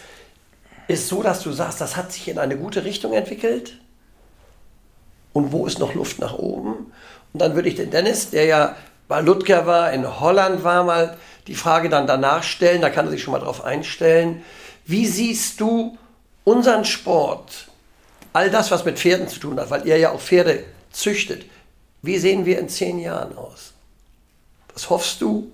ist 0.88 1.08
so, 1.08 1.22
dass 1.22 1.42
du 1.42 1.52
sagst, 1.52 1.80
das 1.82 1.96
hat 1.96 2.12
sich 2.12 2.28
in 2.28 2.38
eine 2.38 2.56
gute 2.56 2.84
Richtung 2.84 3.12
entwickelt? 3.12 3.78
und 5.32 5.52
wo 5.52 5.66
ist 5.66 5.78
noch 5.78 5.94
Luft 5.94 6.18
nach 6.18 6.34
oben. 6.34 6.92
Und 7.32 7.42
dann 7.42 7.54
würde 7.54 7.68
ich 7.68 7.76
den 7.76 7.90
Dennis, 7.90 8.30
der 8.30 8.44
ja 8.44 8.76
bei 9.08 9.20
Ludger 9.20 9.66
war, 9.66 9.92
in 9.92 10.20
Holland 10.20 10.64
war, 10.64 10.84
mal 10.84 11.16
die 11.46 11.54
Frage 11.54 11.88
dann 11.88 12.06
danach 12.06 12.42
stellen, 12.42 12.80
da 12.80 12.90
kann 12.90 13.06
er 13.06 13.10
sich 13.10 13.22
schon 13.22 13.32
mal 13.32 13.40
drauf 13.40 13.64
einstellen. 13.64 14.42
Wie 14.84 15.06
siehst 15.06 15.60
du 15.60 15.98
unseren 16.44 16.84
Sport, 16.84 17.68
all 18.32 18.50
das, 18.50 18.70
was 18.70 18.84
mit 18.84 18.98
Pferden 18.98 19.28
zu 19.28 19.40
tun 19.40 19.58
hat, 19.58 19.70
weil 19.70 19.86
ihr 19.86 19.98
ja 19.98 20.10
auch 20.10 20.20
Pferde 20.20 20.64
züchtet, 20.90 21.46
wie 22.02 22.18
sehen 22.18 22.44
wir 22.46 22.58
in 22.58 22.68
zehn 22.68 22.98
Jahren 22.98 23.36
aus? 23.36 23.72
Was 24.72 24.90
hoffst 24.90 25.20
du? 25.20 25.52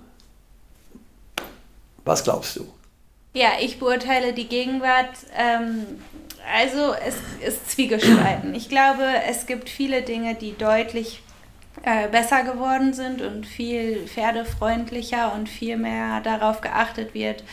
Was 2.04 2.24
glaubst 2.24 2.56
du? 2.56 2.72
Ja, 3.34 3.52
ich 3.60 3.78
beurteile 3.78 4.32
die 4.32 4.48
Gegenwart 4.48 5.10
ähm, 5.36 5.98
also 6.52 6.94
es 6.94 7.16
ist 7.46 7.70
zwiegespalten. 7.70 8.54
Ich 8.54 8.68
glaube, 8.68 9.04
es 9.28 9.46
gibt 9.46 9.68
viele 9.68 10.02
Dinge, 10.02 10.34
die 10.34 10.56
deutlich 10.56 11.20
äh, 11.82 12.08
besser 12.08 12.42
geworden 12.42 12.92
sind 12.92 13.22
und 13.22 13.46
viel 13.46 14.06
pferdefreundlicher 14.06 15.32
und 15.32 15.48
viel 15.48 15.76
mehr 15.76 16.20
darauf 16.20 16.60
geachtet 16.60 17.14
wird, 17.14 17.44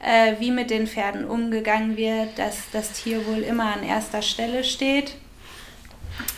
äh, 0.00 0.34
wie 0.38 0.50
mit 0.50 0.70
den 0.70 0.86
Pferden 0.86 1.24
umgegangen 1.24 1.96
wird, 1.96 2.38
dass 2.38 2.70
das 2.72 2.92
Tierwohl 2.92 3.38
immer 3.38 3.74
an 3.74 3.82
erster 3.82 4.22
Stelle 4.22 4.64
steht. 4.64 5.14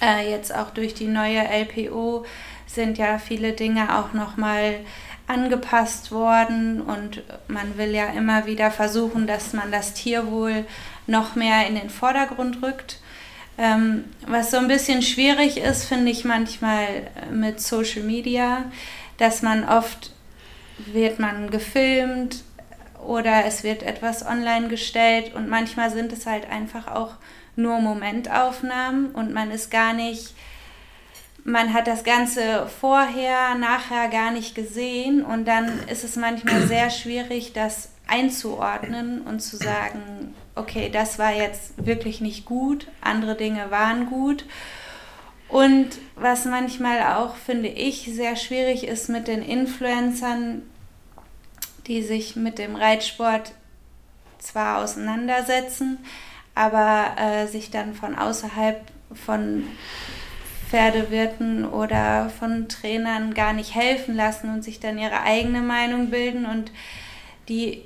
Äh, 0.03 0.31
jetzt 0.31 0.55
auch 0.55 0.71
durch 0.71 0.95
die 0.95 1.07
neue 1.07 1.41
LPO 1.41 2.25
sind 2.67 2.99
ja 2.99 3.19
viele 3.19 3.53
Dinge 3.53 3.99
auch 3.99 4.13
nochmal 4.13 4.81
angepasst 5.27 6.11
worden 6.11 6.81
und 6.81 7.23
man 7.47 7.79
will 7.79 7.95
ja 7.95 8.07
immer 8.07 8.47
wieder 8.47 8.71
versuchen, 8.71 9.27
dass 9.27 9.53
man 9.53 9.71
das 9.71 9.95
Tierwohl 9.95 10.65
noch 11.07 11.37
mehr 11.37 11.67
in 11.69 11.77
den 11.77 11.89
Vordergrund 11.89 12.63
rückt. 12.63 13.01
Ähm, 13.63 14.05
was 14.27 14.51
so 14.51 14.57
ein 14.57 14.69
bisschen 14.69 15.03
schwierig 15.03 15.59
ist, 15.59 15.85
finde 15.85 16.11
ich 16.11 16.25
manchmal 16.25 16.87
äh, 16.87 17.31
mit 17.31 17.61
Social 17.61 18.03
Media, 18.03 18.65
dass 19.19 19.43
man 19.43 19.69
oft 19.69 20.15
wird 20.87 21.19
man 21.19 21.51
gefilmt 21.51 22.43
oder 23.07 23.45
es 23.45 23.63
wird 23.63 23.83
etwas 23.83 24.25
online 24.25 24.69
gestellt 24.69 25.35
und 25.35 25.51
manchmal 25.51 25.91
sind 25.91 26.11
es 26.11 26.25
halt 26.25 26.51
einfach 26.51 26.89
auch 26.89 27.17
nur 27.55 27.81
Momentaufnahmen 27.81 29.11
und 29.11 29.35
man 29.35 29.51
ist 29.51 29.71
gar 29.71 29.93
nicht, 29.93 30.35
man 31.45 31.75
hat 31.75 31.87
das 31.87 32.03
Ganze 32.03 32.67
vorher, 32.81 33.57
nachher 33.57 34.09
gar 34.09 34.31
nicht 34.31 34.55
gesehen 34.55 35.23
und 35.23 35.45
dann 35.45 35.87
ist 35.91 36.03
es 36.03 36.17
manchmal 36.17 36.63
sehr 36.63 36.89
schwierig, 36.89 37.53
das 37.53 37.91
einzuordnen 38.07 39.21
und 39.21 39.41
zu 39.41 39.59
sagen, 39.59 40.35
okay, 40.61 40.91
das 40.91 41.19
war 41.19 41.33
jetzt 41.33 41.85
wirklich 41.85 42.21
nicht 42.21 42.45
gut, 42.45 42.87
andere 43.01 43.35
Dinge 43.35 43.71
waren 43.71 44.07
gut. 44.07 44.45
Und 45.49 45.89
was 46.15 46.45
manchmal 46.45 47.17
auch, 47.17 47.35
finde 47.35 47.69
ich, 47.69 48.11
sehr 48.15 48.37
schwierig 48.37 48.87
ist 48.87 49.09
mit 49.09 49.27
den 49.27 49.43
Influencern, 49.43 50.63
die 51.87 52.03
sich 52.03 52.37
mit 52.37 52.59
dem 52.59 52.77
Reitsport 52.77 53.53
zwar 54.39 54.79
auseinandersetzen, 54.79 55.99
aber 56.55 57.17
äh, 57.19 57.47
sich 57.47 57.71
dann 57.71 57.95
von 57.95 58.15
außerhalb 58.17 58.81
von 59.13 59.65
Pferdewirten 60.69 61.65
oder 61.65 62.31
von 62.39 62.69
Trainern 62.69 63.35
gar 63.35 63.53
nicht 63.53 63.75
helfen 63.75 64.15
lassen 64.15 64.55
und 64.55 64.63
sich 64.63 64.79
dann 64.79 64.99
ihre 64.99 65.23
eigene 65.23 65.63
Meinung 65.63 66.11
bilden 66.11 66.47
und 66.47 66.71
die 67.49 67.83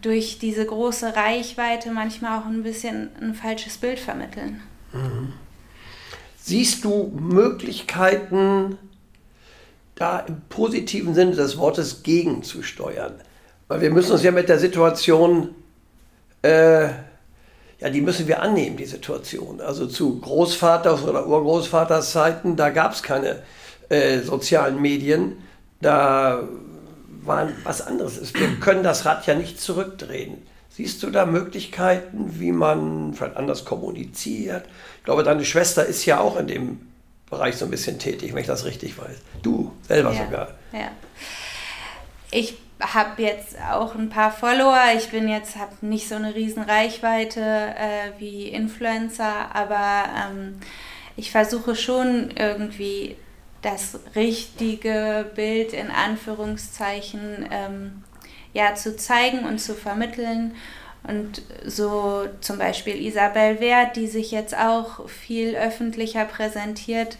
durch 0.00 0.38
diese 0.38 0.64
große 0.64 1.16
Reichweite 1.16 1.90
manchmal 1.90 2.40
auch 2.40 2.46
ein 2.46 2.62
bisschen 2.62 3.10
ein 3.20 3.34
falsches 3.34 3.78
Bild 3.78 3.98
vermitteln. 3.98 4.60
Mhm. 4.92 5.32
Siehst 6.36 6.84
du 6.84 7.12
Möglichkeiten, 7.18 8.78
da 9.94 10.20
im 10.20 10.42
positiven 10.48 11.14
Sinne 11.14 11.32
des 11.32 11.56
Wortes 11.56 12.02
gegenzusteuern? 12.02 13.14
Weil 13.68 13.80
wir 13.80 13.90
müssen 13.90 14.12
uns 14.12 14.22
ja 14.22 14.32
mit 14.32 14.48
der 14.48 14.58
Situation, 14.58 15.54
äh, 16.42 16.88
ja, 17.78 17.90
die 17.90 18.00
müssen 18.00 18.28
wir 18.28 18.42
annehmen, 18.42 18.76
die 18.76 18.86
Situation. 18.86 19.60
Also 19.60 19.86
zu 19.86 20.20
Großvaters 20.20 21.04
oder 21.04 21.26
Urgroßvaters 21.26 22.12
Zeiten, 22.12 22.56
da 22.56 22.70
gab 22.70 22.92
es 22.92 23.02
keine 23.02 23.42
äh, 23.88 24.20
sozialen 24.20 24.80
Medien. 24.80 25.38
Da 25.80 26.48
war 27.22 27.48
was 27.64 27.80
anderes 27.80 28.18
ist. 28.18 28.38
Wir 28.38 28.56
können 28.56 28.82
das 28.82 29.04
Rad 29.04 29.26
ja 29.26 29.34
nicht 29.34 29.60
zurückdrehen. 29.60 30.42
Siehst 30.70 31.02
du 31.02 31.10
da 31.10 31.26
Möglichkeiten, 31.26 32.40
wie 32.40 32.52
man 32.52 33.14
vielleicht 33.14 33.36
anders 33.36 33.64
kommuniziert? 33.64 34.66
Ich 34.98 35.04
glaube, 35.04 35.22
deine 35.22 35.44
Schwester 35.44 35.84
ist 35.84 36.06
ja 36.06 36.20
auch 36.20 36.36
in 36.36 36.46
dem 36.46 36.80
Bereich 37.28 37.56
so 37.56 37.66
ein 37.66 37.70
bisschen 37.70 37.98
tätig, 37.98 38.32
wenn 38.32 38.40
ich 38.40 38.46
das 38.46 38.64
richtig 38.64 38.96
weiß. 38.98 39.16
Du 39.42 39.72
selber 39.86 40.12
ja, 40.12 40.24
sogar. 40.24 40.48
Ja. 40.72 40.90
Ich 42.30 42.56
habe 42.80 43.22
jetzt 43.22 43.56
auch 43.70 43.94
ein 43.94 44.08
paar 44.08 44.32
Follower. 44.32 44.80
Ich 44.96 45.10
bin 45.10 45.28
jetzt 45.28 45.56
habe 45.56 45.72
nicht 45.82 46.08
so 46.08 46.14
eine 46.14 46.34
riesen 46.34 46.62
Reichweite 46.62 47.40
äh, 47.40 48.18
wie 48.18 48.48
Influencer, 48.48 49.54
aber 49.54 50.04
ähm, 50.30 50.58
ich 51.16 51.30
versuche 51.30 51.76
schon 51.76 52.30
irgendwie 52.36 53.16
das 53.62 53.98
richtige 54.14 55.30
Bild 55.34 55.72
in 55.72 55.90
Anführungszeichen 55.90 57.48
ähm, 57.50 58.04
ja, 58.52 58.74
zu 58.74 58.96
zeigen 58.96 59.44
und 59.46 59.60
zu 59.60 59.74
vermitteln. 59.74 60.54
Und 61.04 61.42
so 61.64 62.26
zum 62.40 62.58
Beispiel 62.58 63.00
Isabel 63.04 63.60
Wert, 63.60 63.96
die 63.96 64.06
sich 64.06 64.30
jetzt 64.30 64.56
auch 64.56 65.08
viel 65.08 65.56
öffentlicher 65.56 66.24
präsentiert, 66.24 67.16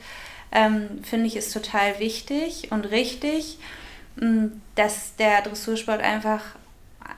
ähm, 0.52 1.02
finde 1.02 1.26
ich 1.26 1.36
ist 1.36 1.52
total 1.52 1.98
wichtig 1.98 2.70
und 2.70 2.84
richtig, 2.90 3.58
mm, 4.16 4.48
dass 4.74 5.16
der 5.16 5.42
Dressursport 5.42 6.00
einfach 6.00 6.42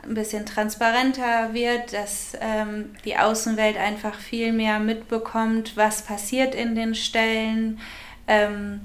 ein 0.02 0.14
bisschen 0.14 0.46
transparenter 0.46 1.52
wird, 1.52 1.92
dass 1.92 2.32
ähm, 2.40 2.94
die 3.04 3.16
Außenwelt 3.16 3.76
einfach 3.76 4.14
viel 4.14 4.52
mehr 4.52 4.78
mitbekommt, 4.78 5.76
was 5.76 6.02
passiert 6.02 6.54
in 6.54 6.74
den 6.74 6.94
Stellen. 6.94 7.80
Ähm, 8.26 8.80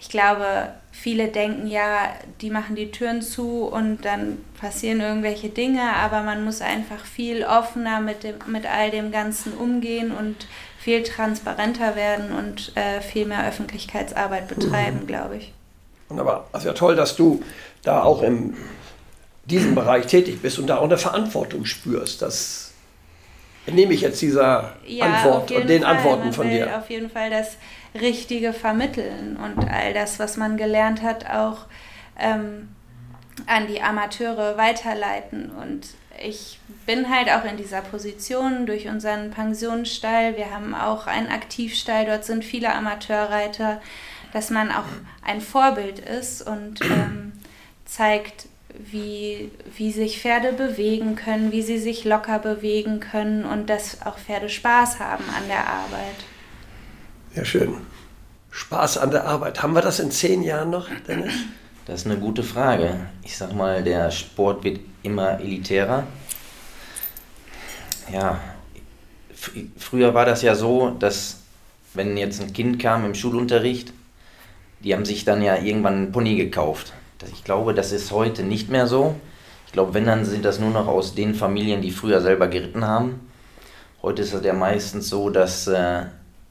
ich 0.00 0.08
glaube, 0.08 0.72
viele 0.92 1.28
denken 1.28 1.66
ja, 1.66 2.12
die 2.40 2.50
machen 2.50 2.76
die 2.76 2.90
Türen 2.90 3.22
zu 3.22 3.64
und 3.64 4.04
dann 4.04 4.38
passieren 4.60 5.00
irgendwelche 5.00 5.48
Dinge, 5.48 5.94
aber 5.94 6.22
man 6.22 6.44
muss 6.44 6.60
einfach 6.60 7.04
viel 7.04 7.44
offener 7.44 8.00
mit, 8.00 8.24
dem, 8.24 8.36
mit 8.46 8.66
all 8.66 8.90
dem 8.90 9.10
Ganzen 9.10 9.52
umgehen 9.54 10.12
und 10.12 10.46
viel 10.78 11.02
transparenter 11.02 11.96
werden 11.96 12.32
und 12.32 12.72
äh, 12.76 13.00
viel 13.00 13.26
mehr 13.26 13.46
Öffentlichkeitsarbeit 13.46 14.48
betreiben, 14.48 15.00
mhm. 15.02 15.06
glaube 15.06 15.36
ich. 15.36 15.52
Wunderbar. 16.08 16.48
Also 16.52 16.68
ja 16.68 16.74
toll, 16.74 16.96
dass 16.96 17.16
du 17.16 17.42
da 17.82 18.02
auch 18.02 18.22
in 18.22 18.56
diesem 19.44 19.74
Bereich 19.74 20.06
tätig 20.06 20.40
bist 20.40 20.58
und 20.58 20.66
da 20.66 20.78
auch 20.78 20.84
eine 20.84 20.98
Verantwortung 20.98 21.64
spürst. 21.64 22.22
Das 22.22 22.72
nehme 23.66 23.92
ich 23.92 24.00
jetzt 24.00 24.20
dieser 24.22 24.76
ja, 24.86 25.06
Antwort 25.06 25.50
und 25.50 25.68
den 25.68 25.82
Fall. 25.82 25.96
Antworten 25.96 26.24
man 26.24 26.32
von 26.32 26.50
dir. 26.50 26.78
Auf 26.78 26.88
jeden 26.90 27.10
Fall 27.10 27.30
das 27.30 27.56
Richtige 27.94 28.52
vermitteln 28.52 29.36
und 29.36 29.68
all 29.68 29.94
das, 29.94 30.18
was 30.18 30.36
man 30.36 30.56
gelernt 30.56 31.02
hat, 31.02 31.28
auch 31.30 31.66
ähm, 32.18 32.68
an 33.46 33.66
die 33.66 33.80
Amateure 33.80 34.56
weiterleiten. 34.56 35.50
Und 35.50 35.88
ich 36.22 36.58
bin 36.86 37.08
halt 37.08 37.30
auch 37.30 37.44
in 37.44 37.56
dieser 37.56 37.80
Position 37.80 38.66
durch 38.66 38.88
unseren 38.88 39.30
Pensionsstall. 39.30 40.36
Wir 40.36 40.50
haben 40.50 40.74
auch 40.74 41.06
einen 41.06 41.28
Aktivstall, 41.28 42.06
dort 42.06 42.24
sind 42.24 42.44
viele 42.44 42.74
Amateurreiter, 42.74 43.80
dass 44.32 44.50
man 44.50 44.70
auch 44.70 44.84
ein 45.24 45.40
Vorbild 45.40 45.98
ist 46.00 46.42
und 46.42 46.80
ähm, 46.82 47.32
zeigt, 47.84 48.46
wie, 48.78 49.50
wie 49.76 49.92
sich 49.92 50.20
Pferde 50.20 50.52
bewegen 50.52 51.16
können, 51.16 51.52
wie 51.52 51.62
sie 51.62 51.78
sich 51.78 52.04
locker 52.04 52.38
bewegen 52.38 53.00
können 53.00 53.44
und 53.44 53.70
dass 53.70 54.02
auch 54.06 54.18
Pferde 54.18 54.48
Spaß 54.48 55.00
haben 55.00 55.24
an 55.36 55.48
der 55.48 55.66
Arbeit. 55.66 56.16
Ja, 57.38 57.44
schön. 57.44 57.76
Spaß 58.50 58.98
an 58.98 59.12
der 59.12 59.24
Arbeit. 59.24 59.62
Haben 59.62 59.74
wir 59.74 59.80
das 59.80 60.00
in 60.00 60.10
zehn 60.10 60.42
Jahren 60.42 60.70
noch, 60.70 60.88
Dennis? 61.06 61.32
Das 61.86 62.00
ist 62.00 62.06
eine 62.06 62.16
gute 62.16 62.42
Frage. 62.42 62.96
Ich 63.22 63.36
sag 63.36 63.54
mal, 63.54 63.84
der 63.84 64.10
Sport 64.10 64.64
wird 64.64 64.80
immer 65.04 65.38
elitärer. 65.38 66.02
Ja, 68.12 68.40
früher 69.78 70.14
war 70.14 70.26
das 70.26 70.42
ja 70.42 70.56
so, 70.56 70.90
dass 70.90 71.38
wenn 71.94 72.16
jetzt 72.16 72.42
ein 72.42 72.52
Kind 72.52 72.82
kam 72.82 73.04
im 73.04 73.14
Schulunterricht, 73.14 73.92
die 74.80 74.92
haben 74.92 75.04
sich 75.04 75.24
dann 75.24 75.40
ja 75.40 75.58
irgendwann 75.58 75.94
einen 75.94 76.12
Pony 76.12 76.34
gekauft. 76.34 76.92
Ich 77.32 77.44
glaube, 77.44 77.72
das 77.72 77.92
ist 77.92 78.10
heute 78.10 78.42
nicht 78.42 78.68
mehr 78.68 78.88
so. 78.88 79.14
Ich 79.66 79.72
glaube, 79.72 79.94
wenn, 79.94 80.06
dann 80.06 80.24
sind 80.24 80.44
das 80.44 80.58
nur 80.58 80.70
noch 80.70 80.88
aus 80.88 81.14
den 81.14 81.36
Familien, 81.36 81.82
die 81.82 81.92
früher 81.92 82.20
selber 82.20 82.48
geritten 82.48 82.84
haben. 82.84 83.20
Heute 84.02 84.22
ist 84.22 84.34
es 84.34 84.44
ja 84.44 84.54
meistens 84.54 85.08
so, 85.08 85.30
dass 85.30 85.68
äh, 85.68 86.06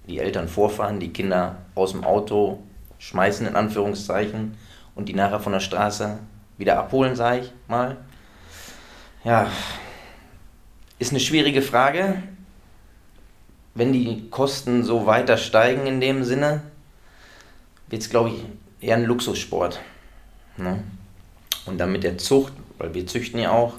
die 0.07 0.19
Eltern 0.19 0.47
vorfahren, 0.47 0.99
die 0.99 1.13
Kinder 1.13 1.57
aus 1.75 1.91
dem 1.91 2.03
Auto 2.03 2.59
schmeißen, 2.99 3.45
in 3.45 3.55
Anführungszeichen, 3.55 4.57
und 4.95 5.09
die 5.09 5.13
nachher 5.13 5.39
von 5.39 5.53
der 5.53 5.59
Straße 5.59 6.17
wieder 6.57 6.79
abholen, 6.79 7.15
sage 7.15 7.41
ich 7.41 7.53
mal. 7.67 7.97
Ja, 9.23 9.47
ist 10.99 11.11
eine 11.11 11.19
schwierige 11.19 11.61
Frage. 11.61 12.23
Wenn 13.75 13.93
die 13.93 14.27
Kosten 14.31 14.83
so 14.83 15.05
weiter 15.05 15.37
steigen 15.37 15.85
in 15.85 16.01
dem 16.01 16.23
Sinne, 16.23 16.63
wird 17.87 18.01
es, 18.01 18.09
glaube 18.09 18.29
ich, 18.29 18.43
eher 18.81 18.95
ein 18.95 19.05
Luxussport. 19.05 19.79
Ne? 20.57 20.83
Und 21.65 21.77
dann 21.77 21.91
mit 21.91 22.03
der 22.03 22.17
Zucht, 22.17 22.53
weil 22.79 22.93
wir 22.93 23.05
züchten 23.05 23.39
ja 23.39 23.51
auch, 23.51 23.73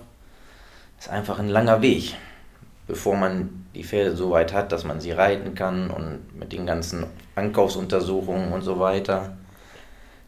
ist 1.01 1.09
einfach 1.09 1.38
ein 1.38 1.49
langer 1.49 1.83
Weg, 1.83 2.14
bevor 2.88 3.16
man 3.16 3.66
die 3.74 3.85
Pferde 3.85 4.16
so 4.16 4.31
weit 4.31 4.53
hat, 4.53 4.72
dass 4.72 4.83
man 4.83 5.01
sie 5.01 5.12
reiten 5.12 5.55
kann 5.55 5.90
und 5.90 6.37
mit 6.37 6.53
den 6.53 6.66
ganzen 6.66 7.07
Ankaufsuntersuchungen 7.37 8.53
und 8.53 8.62
so 8.62 8.81
weiter. 8.81 9.37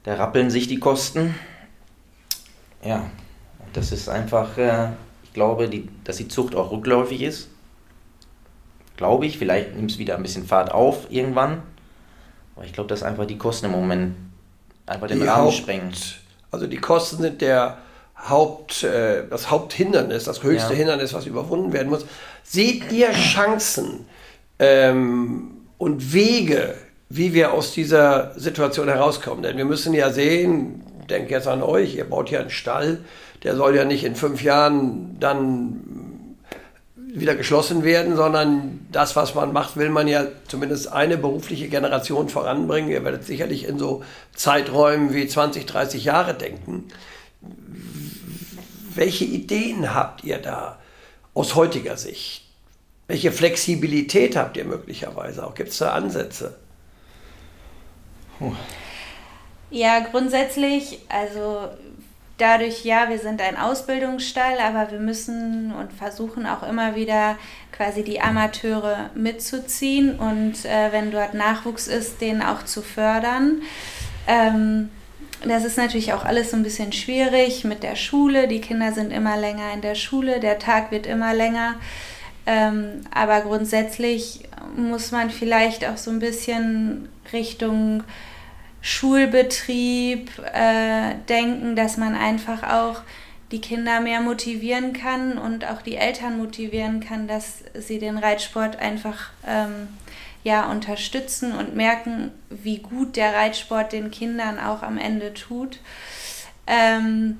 Da 0.04 0.14
rappeln 0.14 0.50
sich 0.50 0.68
die 0.68 0.78
Kosten. 0.78 1.34
Ja, 2.84 3.10
das 3.72 3.92
ist 3.92 4.08
einfach, 4.08 4.56
äh, 4.58 4.90
ich 5.24 5.32
glaube, 5.32 5.68
die, 5.68 5.88
dass 6.04 6.18
die 6.18 6.28
Zucht 6.28 6.54
auch 6.54 6.70
rückläufig 6.70 7.22
ist. 7.22 7.48
Glaube 8.96 9.26
ich, 9.26 9.38
vielleicht 9.38 9.74
nimmt 9.74 9.90
es 9.90 9.98
wieder 9.98 10.16
ein 10.16 10.22
bisschen 10.22 10.46
Fahrt 10.46 10.70
auf 10.70 11.10
irgendwann. 11.10 11.62
Aber 12.54 12.66
ich 12.66 12.72
glaube, 12.74 12.88
dass 12.88 13.02
einfach 13.02 13.26
die 13.26 13.38
Kosten 13.38 13.66
im 13.66 13.72
Moment 13.72 14.16
einfach 14.84 15.06
den 15.06 15.20
die 15.20 15.26
Rahmen 15.26 15.50
sprengen. 15.50 15.92
Also 16.50 16.66
die 16.66 16.76
Kosten 16.76 17.22
sind 17.22 17.40
der 17.40 17.78
Haupt, 18.28 18.82
äh, 18.82 19.24
das 19.28 19.50
Haupthindernis, 19.50 20.24
das 20.24 20.42
höchste 20.42 20.72
ja. 20.72 20.78
Hindernis, 20.78 21.14
was 21.14 21.26
überwunden 21.26 21.72
werden 21.72 21.88
muss. 21.88 22.06
Seht 22.44 22.92
ihr 22.92 23.12
Chancen 23.12 24.06
ähm, 24.58 25.52
und 25.78 26.12
Wege, 26.12 26.74
wie 27.08 27.32
wir 27.32 27.52
aus 27.52 27.72
dieser 27.72 28.32
Situation 28.38 28.88
herauskommen? 28.88 29.42
Denn 29.42 29.56
wir 29.56 29.64
müssen 29.64 29.94
ja 29.94 30.10
sehen, 30.10 30.84
denke 31.08 31.30
jetzt 31.30 31.48
an 31.48 31.62
euch, 31.62 31.96
ihr 31.96 32.08
baut 32.08 32.30
ja 32.30 32.40
einen 32.40 32.50
Stall, 32.50 32.98
der 33.42 33.56
soll 33.56 33.74
ja 33.74 33.84
nicht 33.84 34.04
in 34.04 34.14
fünf 34.14 34.42
Jahren 34.42 35.16
dann 35.18 35.80
wieder 37.12 37.34
geschlossen 37.34 37.82
werden, 37.82 38.16
sondern 38.16 38.86
das, 38.92 39.16
was 39.16 39.34
man 39.34 39.52
macht, 39.52 39.76
will 39.76 39.90
man 39.90 40.06
ja 40.06 40.26
zumindest 40.46 40.92
eine 40.92 41.16
berufliche 41.16 41.68
Generation 41.68 42.28
voranbringen. 42.28 42.90
Ihr 42.90 43.04
werdet 43.04 43.24
sicherlich 43.24 43.66
in 43.66 43.78
so 43.78 44.04
Zeiträumen 44.34 45.12
wie 45.12 45.26
20, 45.26 45.66
30 45.66 46.04
Jahre 46.04 46.34
denken. 46.34 46.84
Welche 48.94 49.24
Ideen 49.24 49.94
habt 49.94 50.24
ihr 50.24 50.38
da 50.38 50.78
aus 51.34 51.54
heutiger 51.54 51.96
Sicht? 51.96 52.44
Welche 53.06 53.32
Flexibilität 53.32 54.36
habt 54.36 54.56
ihr 54.56 54.64
möglicherweise 54.64 55.46
auch? 55.46 55.54
Gibt 55.54 55.70
es 55.70 55.78
da 55.78 55.92
Ansätze? 55.92 56.56
Ja, 59.70 60.00
grundsätzlich, 60.00 60.98
also 61.08 61.68
dadurch, 62.38 62.84
ja, 62.84 63.08
wir 63.08 63.18
sind 63.18 63.40
ein 63.40 63.56
Ausbildungsstall, 63.56 64.58
aber 64.58 64.90
wir 64.90 64.98
müssen 64.98 65.72
und 65.72 65.92
versuchen 65.92 66.46
auch 66.46 66.62
immer 66.62 66.96
wieder 66.96 67.38
quasi 67.72 68.02
die 68.02 68.20
Amateure 68.20 69.10
mitzuziehen 69.14 70.18
und 70.18 70.64
äh, 70.64 70.92
wenn 70.92 71.10
dort 71.10 71.34
Nachwuchs 71.34 71.86
ist, 71.86 72.20
den 72.20 72.42
auch 72.42 72.64
zu 72.64 72.82
fördern. 72.82 73.62
Ähm, 74.26 74.90
das 75.46 75.64
ist 75.64 75.78
natürlich 75.78 76.12
auch 76.12 76.24
alles 76.24 76.50
so 76.50 76.56
ein 76.56 76.62
bisschen 76.62 76.92
schwierig 76.92 77.64
mit 77.64 77.82
der 77.82 77.96
Schule. 77.96 78.48
Die 78.48 78.60
Kinder 78.60 78.92
sind 78.92 79.10
immer 79.10 79.36
länger 79.36 79.72
in 79.72 79.80
der 79.80 79.94
Schule, 79.94 80.40
der 80.40 80.58
Tag 80.58 80.90
wird 80.90 81.06
immer 81.06 81.34
länger. 81.34 81.76
Ähm, 82.46 83.02
aber 83.10 83.40
grundsätzlich 83.42 84.40
muss 84.76 85.12
man 85.12 85.30
vielleicht 85.30 85.86
auch 85.86 85.96
so 85.96 86.10
ein 86.10 86.18
bisschen 86.18 87.08
Richtung 87.32 88.02
Schulbetrieb 88.82 90.30
äh, 90.52 91.14
denken, 91.28 91.76
dass 91.76 91.96
man 91.96 92.14
einfach 92.14 92.62
auch 92.62 93.02
die 93.50 93.60
Kinder 93.60 94.00
mehr 94.00 94.20
motivieren 94.20 94.92
kann 94.92 95.36
und 95.36 95.64
auch 95.64 95.82
die 95.82 95.96
Eltern 95.96 96.38
motivieren 96.38 97.00
kann, 97.00 97.26
dass 97.26 97.64
sie 97.74 97.98
den 97.98 98.16
Reitsport 98.16 98.78
einfach 98.78 99.30
ähm, 99.46 99.88
ja, 100.42 100.70
unterstützen 100.70 101.52
und 101.52 101.74
merken, 101.74 102.32
wie 102.48 102.78
gut 102.78 103.16
der 103.16 103.34
Reitsport 103.34 103.92
den 103.92 104.10
Kindern 104.10 104.58
auch 104.58 104.82
am 104.82 104.98
Ende 104.98 105.34
tut. 105.34 105.80
Ähm, 106.66 107.38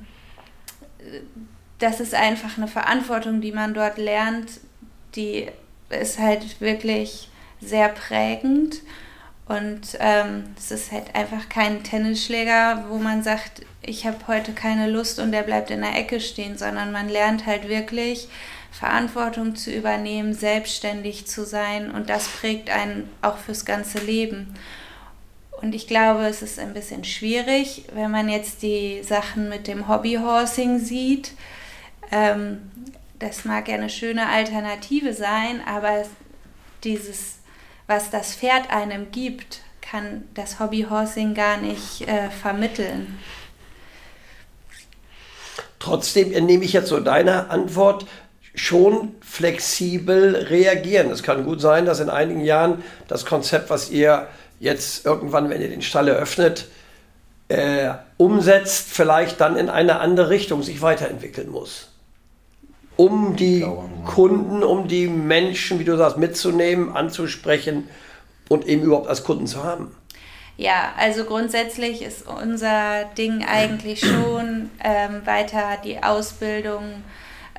das 1.78 2.00
ist 2.00 2.14
einfach 2.14 2.58
eine 2.58 2.68
Verantwortung, 2.68 3.40
die 3.40 3.52
man 3.52 3.74
dort 3.74 3.96
lernt, 3.96 4.60
die 5.14 5.48
ist 5.88 6.18
halt 6.18 6.60
wirklich 6.60 7.28
sehr 7.60 7.88
prägend. 7.88 8.80
Und 9.46 9.96
ähm, 9.98 10.44
es 10.56 10.70
ist 10.70 10.92
halt 10.92 11.14
einfach 11.16 11.48
kein 11.48 11.82
Tennisschläger, 11.82 12.84
wo 12.88 12.98
man 12.98 13.24
sagt, 13.24 13.62
ich 13.82 14.06
habe 14.06 14.18
heute 14.28 14.52
keine 14.52 14.88
Lust 14.88 15.18
und 15.18 15.32
der 15.32 15.42
bleibt 15.42 15.70
in 15.70 15.80
der 15.80 15.96
Ecke 15.96 16.20
stehen, 16.20 16.56
sondern 16.56 16.92
man 16.92 17.08
lernt 17.08 17.46
halt 17.46 17.68
wirklich 17.68 18.28
Verantwortung 18.70 19.56
zu 19.56 19.72
übernehmen, 19.72 20.32
selbstständig 20.34 21.26
zu 21.26 21.44
sein 21.44 21.90
und 21.90 22.08
das 22.08 22.28
prägt 22.28 22.70
einen 22.70 23.08
auch 23.22 23.36
fürs 23.36 23.64
ganze 23.64 23.98
Leben. 23.98 24.54
Und 25.60 25.74
ich 25.74 25.86
glaube, 25.86 26.26
es 26.26 26.40
ist 26.40 26.58
ein 26.58 26.72
bisschen 26.72 27.04
schwierig, 27.04 27.84
wenn 27.92 28.10
man 28.10 28.28
jetzt 28.28 28.62
die 28.62 29.02
Sachen 29.02 29.48
mit 29.48 29.66
dem 29.66 29.88
Hobbyhorsing 29.88 30.78
sieht. 30.78 31.32
Ähm, 32.10 32.70
das 33.18 33.44
mag 33.44 33.68
ja 33.68 33.74
eine 33.74 33.90
schöne 33.90 34.28
Alternative 34.28 35.12
sein, 35.12 35.60
aber 35.66 36.04
dieses 36.82 37.40
was 37.90 38.08
das 38.08 38.36
Pferd 38.36 38.70
einem 38.70 39.10
gibt, 39.10 39.62
kann 39.80 40.22
das 40.34 40.60
Hobbyhorsing 40.60 41.34
gar 41.34 41.56
nicht 41.56 42.02
äh, 42.02 42.30
vermitteln. 42.30 43.18
Trotzdem 45.80 46.30
nehme 46.46 46.64
ich 46.64 46.72
jetzt 46.72 46.88
so 46.88 47.00
deine 47.00 47.50
Antwort 47.50 48.06
schon 48.54 49.14
flexibel 49.20 50.36
reagieren. 50.36 51.10
Es 51.10 51.22
kann 51.22 51.44
gut 51.44 51.60
sein, 51.60 51.86
dass 51.86 52.00
in 52.00 52.10
einigen 52.10 52.44
Jahren 52.44 52.82
das 53.08 53.24
Konzept, 53.24 53.70
was 53.70 53.90
ihr 53.90 54.26
jetzt 54.58 55.06
irgendwann, 55.06 55.50
wenn 55.50 55.62
ihr 55.62 55.68
den 55.68 55.82
Stall 55.82 56.08
eröffnet, 56.08 56.68
äh, 57.48 57.90
umsetzt, 58.16 58.88
vielleicht 58.90 59.40
dann 59.40 59.56
in 59.56 59.68
eine 59.68 60.00
andere 60.00 60.30
Richtung 60.30 60.62
sich 60.62 60.82
weiterentwickeln 60.82 61.50
muss 61.50 61.90
um 63.00 63.34
die 63.34 63.66
Kunden, 64.04 64.62
um 64.62 64.86
die 64.86 65.06
Menschen, 65.06 65.78
wie 65.78 65.84
du 65.84 65.96
sagst, 65.96 66.18
mitzunehmen, 66.18 66.94
anzusprechen 66.94 67.88
und 68.50 68.66
eben 68.66 68.82
überhaupt 68.82 69.08
als 69.08 69.24
Kunden 69.24 69.46
zu 69.46 69.64
haben? 69.64 69.96
Ja, 70.58 70.92
also 70.98 71.24
grundsätzlich 71.24 72.02
ist 72.02 72.26
unser 72.26 73.06
Ding 73.16 73.42
eigentlich 73.42 74.00
schon, 74.00 74.70
ähm, 74.84 75.22
weiter 75.24 75.78
die 75.82 76.02
Ausbildung 76.02 77.02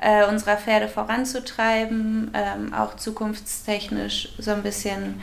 äh, 0.02 0.26
unserer 0.26 0.56
Pferde 0.56 0.88
voranzutreiben, 0.88 2.32
ähm, 2.34 2.74
auch 2.74 2.96
zukunftstechnisch 2.96 4.34
so 4.38 4.50
ein 4.50 4.62
bisschen 4.62 5.20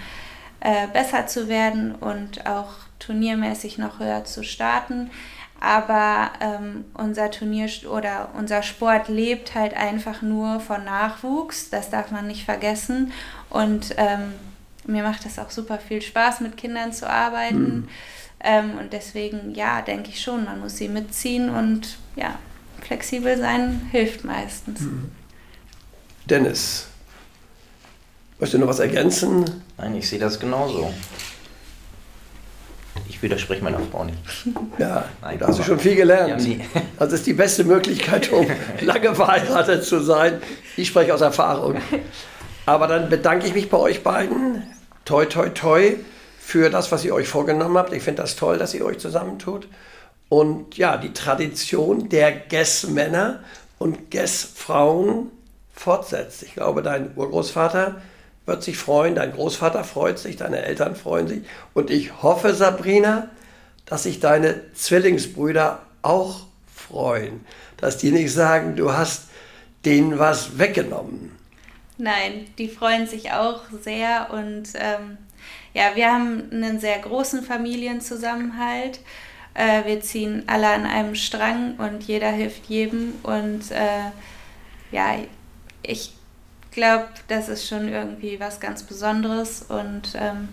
äh, 0.61 0.87
besser 0.87 1.27
zu 1.27 1.49
werden 1.49 1.93
und 1.95 2.45
auch 2.45 2.69
turniermäßig 2.99 3.77
noch 3.77 3.99
höher 3.99 4.23
zu 4.23 4.43
starten. 4.43 5.11
Aber 5.61 6.31
ähm, 6.39 6.85
unser 6.93 7.29
Turnier 7.31 7.69
oder 7.91 8.29
unser 8.37 8.63
Sport 8.63 9.09
lebt 9.09 9.55
halt 9.55 9.75
einfach 9.75 10.21
nur 10.21 10.61
von 10.61 10.85
Nachwuchs. 10.85 11.69
Das 11.69 11.89
darf 11.89 12.11
man 12.11 12.27
nicht 12.27 12.45
vergessen. 12.45 13.11
Und 13.49 13.93
ähm, 13.97 14.33
mir 14.85 15.03
macht 15.03 15.25
es 15.25 15.37
auch 15.37 15.49
super 15.49 15.77
viel 15.77 16.01
Spaß, 16.01 16.39
mit 16.39 16.55
Kindern 16.55 16.93
zu 16.93 17.09
arbeiten. 17.09 17.75
Mhm. 17.75 17.89
Ähm, 18.41 18.77
und 18.79 18.93
deswegen, 18.93 19.53
ja, 19.53 19.81
denke 19.81 20.09
ich 20.09 20.21
schon, 20.21 20.45
man 20.45 20.61
muss 20.61 20.77
sie 20.77 20.87
mitziehen 20.87 21.49
und 21.49 21.97
ja, 22.15 22.35
flexibel 22.89 23.37
sein 23.37 23.87
hilft 23.91 24.25
meistens. 24.25 24.81
Mhm. 24.81 25.11
Dennis, 26.25 26.87
möchtest 28.39 28.55
du 28.55 28.57
noch 28.57 28.67
was 28.67 28.79
ergänzen? 28.79 29.45
Nein, 29.77 29.95
ich 29.95 30.09
sehe 30.09 30.17
das 30.17 30.39
genauso. 30.39 30.91
Ich 33.07 33.21
widerspreche 33.21 33.63
meiner 33.63 33.79
Frau 33.91 34.05
nicht. 34.05 34.17
Ja, 34.79 35.05
Nein, 35.21 35.37
da 35.37 35.47
hast 35.47 35.59
du 35.59 35.63
schon 35.63 35.79
viel 35.79 35.95
gelernt. 35.95 36.43
Das 36.97 37.13
ist 37.13 37.27
die 37.27 37.33
beste 37.33 37.63
Möglichkeit, 37.63 38.31
um 38.31 38.47
lange 38.81 39.13
verheiratet 39.13 39.83
zu 39.83 39.99
sein. 39.99 40.41
Ich 40.75 40.87
spreche 40.87 41.13
aus 41.13 41.21
Erfahrung. 41.21 41.75
Aber 42.65 42.87
dann 42.87 43.07
bedanke 43.07 43.45
ich 43.45 43.53
mich 43.53 43.69
bei 43.69 43.77
euch 43.77 44.01
beiden. 44.01 44.63
Toi, 45.05 45.25
toi, 45.25 45.49
toi 45.49 45.95
für 46.39 46.71
das, 46.71 46.91
was 46.91 47.05
ihr 47.05 47.13
euch 47.13 47.27
vorgenommen 47.27 47.77
habt. 47.77 47.93
Ich 47.93 48.01
finde 48.01 48.23
das 48.23 48.35
toll, 48.35 48.57
dass 48.57 48.73
ihr 48.73 48.83
euch 48.83 48.97
zusammentut. 48.97 49.67
Und 50.29 50.77
ja, 50.77 50.97
die 50.97 51.11
Tradition 51.13 52.07
der 52.09 52.31
Guess-Männer 52.31 53.43
und 53.79 54.11
Guess-Frauen 54.11 55.31
fortsetzt. 55.73 56.43
Ich 56.43 56.53
glaube, 56.53 56.83
dein 56.83 57.15
Urgroßvater 57.15 58.01
wird 58.45 58.63
sich 58.63 58.77
freuen, 58.77 59.15
dein 59.15 59.31
Großvater 59.31 59.83
freut 59.83 60.19
sich, 60.19 60.37
deine 60.37 60.61
Eltern 60.61 60.95
freuen 60.95 61.27
sich. 61.27 61.43
Und 61.73 61.89
ich 61.89 62.21
hoffe, 62.21 62.53
Sabrina, 62.53 63.29
dass 63.85 64.03
sich 64.03 64.19
deine 64.19 64.71
Zwillingsbrüder 64.73 65.81
auch 66.01 66.41
freuen, 66.73 67.45
dass 67.77 67.97
die 67.97 68.11
nicht 68.11 68.33
sagen, 68.33 68.75
du 68.75 68.93
hast 68.93 69.29
denen 69.85 70.19
was 70.19 70.57
weggenommen. 70.57 71.31
Nein, 71.97 72.47
die 72.57 72.69
freuen 72.69 73.07
sich 73.07 73.31
auch 73.31 73.61
sehr 73.81 74.29
und 74.31 74.69
ähm, 74.75 75.17
ja, 75.73 75.95
wir 75.95 76.11
haben 76.11 76.49
einen 76.51 76.79
sehr 76.79 76.97
großen 76.99 77.43
Familienzusammenhalt. 77.43 78.99
Äh, 79.53 79.85
wir 79.85 80.01
ziehen 80.01 80.43
alle 80.47 80.67
an 80.67 80.85
einem 80.85 81.15
Strang 81.15 81.75
und 81.77 82.03
jeder 82.03 82.29
hilft 82.29 82.65
jedem 82.65 83.13
und 83.23 83.71
äh, 83.71 84.11
ja, 84.91 85.15
ich 85.83 86.13
glaube, 86.71 87.07
das 87.27 87.49
ist 87.49 87.67
schon 87.67 87.87
irgendwie 87.87 88.39
was 88.39 88.59
ganz 88.59 88.83
Besonderes 88.83 89.63
und 89.63 90.13
ähm, 90.15 90.49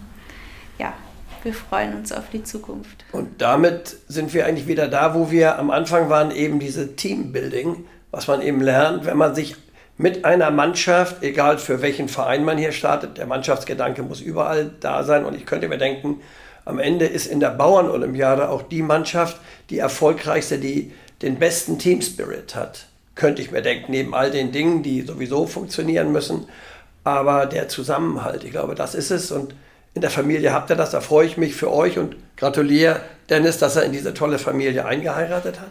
ja, 0.79 0.95
wir 1.43 1.55
freuen 1.55 1.95
uns 1.95 2.13
auf 2.13 2.25
die 2.33 2.43
Zukunft. 2.43 3.05
Und 3.13 3.41
damit 3.41 3.97
sind 4.09 4.35
wir 4.35 4.47
eigentlich 4.47 4.67
wieder 4.67 4.89
da, 4.89 5.15
wo 5.15 5.31
wir 5.31 5.59
am 5.59 5.71
Anfang 5.71 6.09
waren, 6.09 6.31
eben 6.31 6.59
diese 6.59 6.97
Teambuilding, 6.97 7.85
was 8.11 8.27
man 8.27 8.43
eben 8.43 8.61
lernt, 8.61 9.07
wenn 9.07 9.17
man 9.17 9.35
sich 9.35 9.57
mit 9.99 10.25
einer 10.25 10.51
Mannschaft, 10.51 11.23
egal 11.23 11.59
für 11.59 11.81
welchen 11.81 12.09
Verein 12.09 12.45
man 12.45 12.59
hier 12.59 12.73
startet, 12.73 13.17
der 13.17 13.27
Mannschaftsgedanke 13.27 14.03
muss 14.03 14.21
überall 14.21 14.73
da 14.81 15.05
sein. 15.05 15.25
Und 15.25 15.35
ich 15.35 15.47
könnte 15.47 15.69
mir 15.69 15.79
denken, 15.79 16.21
am 16.67 16.79
Ende 16.79 17.07
ist 17.07 17.27
in 17.27 17.41
der 17.41 17.51
Bauernolympiade 17.51 18.51
auch 18.51 18.63
die 18.63 18.83
Mannschaft 18.83 19.41
die 19.71 19.79
erfolgreichste, 19.79 20.59
die 20.59 20.93
den 21.23 21.39
besten 21.39 21.79
Teamspirit 21.79 22.55
hat 22.55 22.87
könnte 23.17 23.43
ich 23.43 23.51
mir 23.51 23.63
denken, 23.63 23.91
neben 23.91 24.15
all 24.15 24.31
den 24.31 24.53
Dingen, 24.53 24.85
die 24.85 25.03
sowieso 25.03 25.47
funktionieren 25.47 26.13
müssen. 26.13 26.47
Aber 27.03 27.47
der 27.47 27.69
Zusammenhalt, 27.69 28.45
ich 28.45 28.53
glaube, 28.53 28.75
das 28.75 28.95
ist 28.95 29.11
es. 29.11 29.33
Und 29.33 29.55
in 29.95 30.03
der 30.03 30.11
Familie 30.11 30.53
habt 30.53 30.71
ihr 30.71 30.77
das, 30.77 30.91
da 30.91 31.01
freue 31.01 31.27
ich 31.27 31.37
mich 31.37 31.55
für 31.55 31.73
euch 31.73 31.99
und 31.99 32.15
gratuliere 32.37 33.01
Dennis, 33.31 33.59
dass 33.59 33.75
er 33.75 33.85
in 33.85 33.93
diese 33.93 34.15
tolle 34.15 34.39
Familie 34.39 34.85
eingeheiratet 34.85 35.61
hat. 35.61 35.71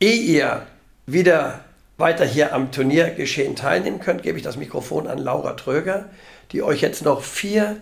Ehe 0.00 0.20
ihr 0.20 0.62
wieder 1.06 1.60
weiter 1.96 2.24
hier 2.24 2.54
am 2.54 2.70
Turniergeschehen 2.70 3.56
teilnehmen 3.56 3.98
könnt, 3.98 4.22
gebe 4.22 4.38
ich 4.38 4.44
das 4.44 4.56
Mikrofon 4.56 5.08
an 5.08 5.18
Laura 5.18 5.54
Tröger, 5.54 6.08
die 6.52 6.62
euch 6.62 6.80
jetzt 6.80 7.04
noch 7.04 7.22
vier 7.22 7.76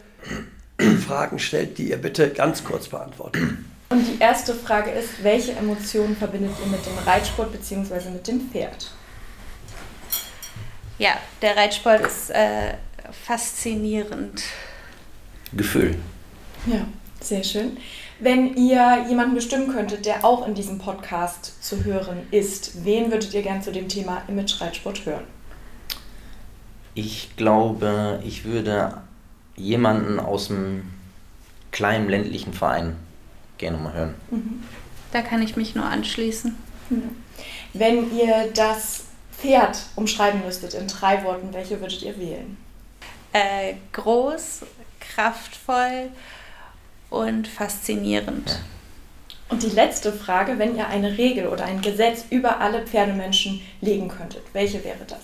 Fragen 1.07 1.39
stellt, 1.39 1.79
die 1.79 1.91
ihr 1.91 1.97
bitte 1.97 2.31
ganz 2.31 2.65
kurz 2.65 2.89
beantwortet. 2.89 3.43
Und 3.89 4.05
die 4.07 4.21
erste 4.21 4.55
Frage 4.55 4.91
ist, 4.91 5.23
welche 5.23 5.53
Emotionen 5.53 6.17
verbindet 6.17 6.53
ihr 6.63 6.71
mit 6.71 6.85
dem 6.85 6.99
Reitsport 7.07 7.53
bzw. 7.53 8.11
mit 8.11 8.27
dem 8.27 8.41
Pferd? 8.51 8.91
Ja, 10.99 11.11
der 11.43 11.57
Reitsport 11.57 12.01
ist 12.01 12.31
äh, 12.31 12.75
faszinierend. 13.25 14.43
Gefühl. 15.53 15.97
Ja, 16.67 16.87
sehr 17.21 17.45
schön. 17.45 17.77
Wenn 18.19 18.57
ihr 18.57 19.05
jemanden 19.09 19.35
bestimmen 19.35 19.73
könntet, 19.73 20.07
der 20.07 20.25
auch 20.25 20.49
in 20.49 20.55
diesem 20.55 20.79
Podcast 20.79 21.63
zu 21.63 21.85
hören 21.85 22.27
ist, 22.31 22.85
wen 22.85 23.11
würdet 23.11 23.35
ihr 23.35 23.43
gern 23.43 23.63
zu 23.63 23.71
dem 23.71 23.89
Thema 23.89 24.23
Image-Reitsport 24.27 25.05
hören? 25.05 25.25
Ich 26.95 27.37
glaube, 27.37 28.21
ich 28.25 28.45
würde 28.45 29.03
jemanden 29.57 30.21
aus 30.21 30.51
einem 30.51 30.93
kleinen 31.73 32.09
ländlichen 32.09 32.53
Verein 32.53 32.97
gerne 33.59 33.79
mal 33.79 33.93
hören. 33.93 34.15
Da 35.13 35.23
kann 35.23 35.43
ich 35.43 35.57
mich 35.57 35.75
nur 35.75 35.85
anschließen. 35.85 36.55
Wenn 37.73 38.17
ihr 38.17 38.51
das 38.55 39.05
Pferd 39.33 39.79
umschreiben 39.97 40.43
müsstet 40.45 40.75
in 40.75 40.89
drei 40.89 41.23
Worten, 41.25 41.53
welche 41.53 41.81
würdet 41.81 42.03
ihr 42.03 42.19
wählen? 42.19 42.57
Äh, 43.33 43.75
groß, 43.93 44.63
kraftvoll 45.01 46.11
und 47.11 47.47
faszinierend. 47.49 48.61
Und 49.49 49.63
die 49.63 49.71
letzte 49.71 50.13
Frage, 50.13 50.59
wenn 50.59 50.77
ihr 50.77 50.89
eine 50.89 51.19
Regel 51.19 51.47
oder 51.47 51.65
ein 51.65 51.81
Gesetz 51.81 52.25
über 52.31 52.61
alle 52.61 52.85
Pferdemenschen 52.85 53.61
legen 53.81 54.09
könntet, 54.09 54.43
welche 54.53 54.83
wäre 54.83 55.05
das? 55.07 55.21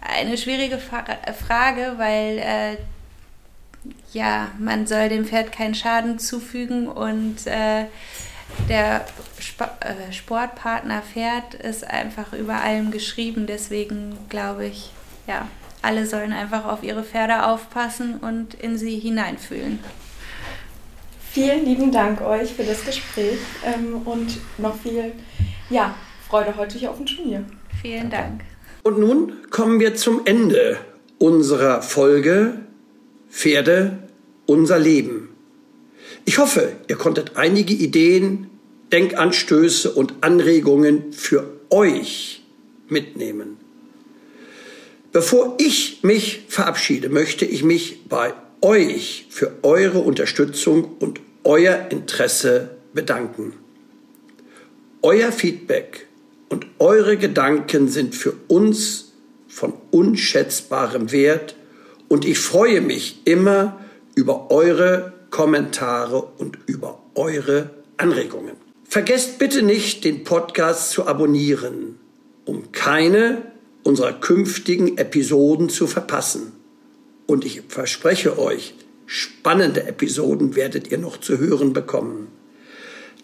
Eine 0.00 0.36
schwierige 0.36 0.78
Fra 0.78 1.04
Frage, 1.46 1.94
weil 1.96 2.38
äh, 2.38 2.76
ja, 4.14 4.50
man 4.58 4.86
soll 4.86 5.08
dem 5.08 5.24
Pferd 5.26 5.52
keinen 5.52 5.74
Schaden 5.74 6.18
zufügen 6.18 6.88
und 6.88 7.46
äh, 7.46 7.86
der 8.68 9.04
Sp 9.42 9.66
äh, 9.80 10.12
Sportpartner 10.12 11.02
Pferd 11.02 11.54
ist 11.54 11.84
einfach 11.84 12.32
über 12.32 12.62
allem 12.62 12.90
geschrieben. 12.90 13.46
Deswegen 13.46 14.16
glaube 14.28 14.66
ich, 14.66 14.90
ja, 15.26 15.48
alle 15.82 16.06
sollen 16.06 16.32
einfach 16.32 16.64
auf 16.64 16.82
ihre 16.82 17.02
Pferde 17.02 17.46
aufpassen 17.46 18.18
und 18.18 18.54
in 18.54 18.78
sie 18.78 18.98
hineinfühlen. 18.98 19.80
Vielen 21.32 21.64
lieben 21.64 21.90
Dank 21.90 22.20
euch 22.20 22.52
für 22.52 22.62
das 22.62 22.84
Gespräch 22.84 23.38
ähm, 23.64 24.02
und 24.04 24.38
noch 24.56 24.76
viel 24.80 25.12
ja, 25.68 25.94
Freude 26.28 26.56
heute 26.56 26.78
hier 26.78 26.90
auf 26.90 26.98
dem 26.98 27.06
Turnier. 27.06 27.44
Vielen 27.82 28.08
Dank. 28.08 28.42
Und 28.84 28.98
nun 29.00 29.50
kommen 29.50 29.80
wir 29.80 29.96
zum 29.96 30.24
Ende 30.24 30.78
unserer 31.18 31.82
Folge 31.82 32.60
Pferde, 33.30 34.03
unser 34.46 34.78
Leben. 34.78 35.28
Ich 36.24 36.38
hoffe, 36.38 36.72
ihr 36.88 36.96
konntet 36.96 37.36
einige 37.36 37.74
Ideen, 37.74 38.50
Denkanstöße 38.92 39.90
und 39.90 40.14
Anregungen 40.20 41.12
für 41.12 41.50
euch 41.70 42.42
mitnehmen. 42.88 43.56
Bevor 45.12 45.56
ich 45.58 46.00
mich 46.02 46.44
verabschiede, 46.48 47.08
möchte 47.08 47.44
ich 47.44 47.62
mich 47.62 48.08
bei 48.08 48.34
euch 48.60 49.26
für 49.30 49.52
eure 49.62 50.00
Unterstützung 50.00 50.96
und 50.98 51.20
euer 51.44 51.88
Interesse 51.90 52.70
bedanken. 52.94 53.52
Euer 55.02 55.30
Feedback 55.30 56.06
und 56.48 56.66
eure 56.78 57.16
Gedanken 57.16 57.88
sind 57.88 58.14
für 58.14 58.32
uns 58.48 59.12
von 59.48 59.74
unschätzbarem 59.90 61.12
Wert 61.12 61.54
und 62.08 62.24
ich 62.24 62.38
freue 62.38 62.80
mich 62.80 63.20
immer 63.24 63.83
über 64.14 64.50
eure 64.50 65.12
Kommentare 65.30 66.22
und 66.38 66.58
über 66.66 67.00
eure 67.14 67.70
Anregungen. 67.96 68.56
Vergesst 68.84 69.38
bitte 69.38 69.62
nicht, 69.62 70.04
den 70.04 70.24
Podcast 70.24 70.90
zu 70.90 71.06
abonnieren, 71.06 71.98
um 72.44 72.70
keine 72.72 73.42
unserer 73.82 74.12
künftigen 74.12 74.96
Episoden 74.98 75.68
zu 75.68 75.86
verpassen. 75.86 76.52
Und 77.26 77.44
ich 77.44 77.62
verspreche 77.68 78.38
euch, 78.38 78.74
spannende 79.06 79.84
Episoden 79.84 80.54
werdet 80.56 80.90
ihr 80.90 80.98
noch 80.98 81.18
zu 81.18 81.38
hören 81.38 81.72
bekommen. 81.72 82.28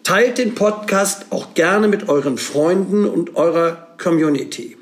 Teilt 0.03 0.37
den 0.37 0.55
Podcast 0.55 1.27
auch 1.29 1.53
gerne 1.53 1.87
mit 1.87 2.09
euren 2.09 2.37
Freunden 2.37 3.05
und 3.05 3.35
eurer 3.35 3.95
Community, 4.01 4.77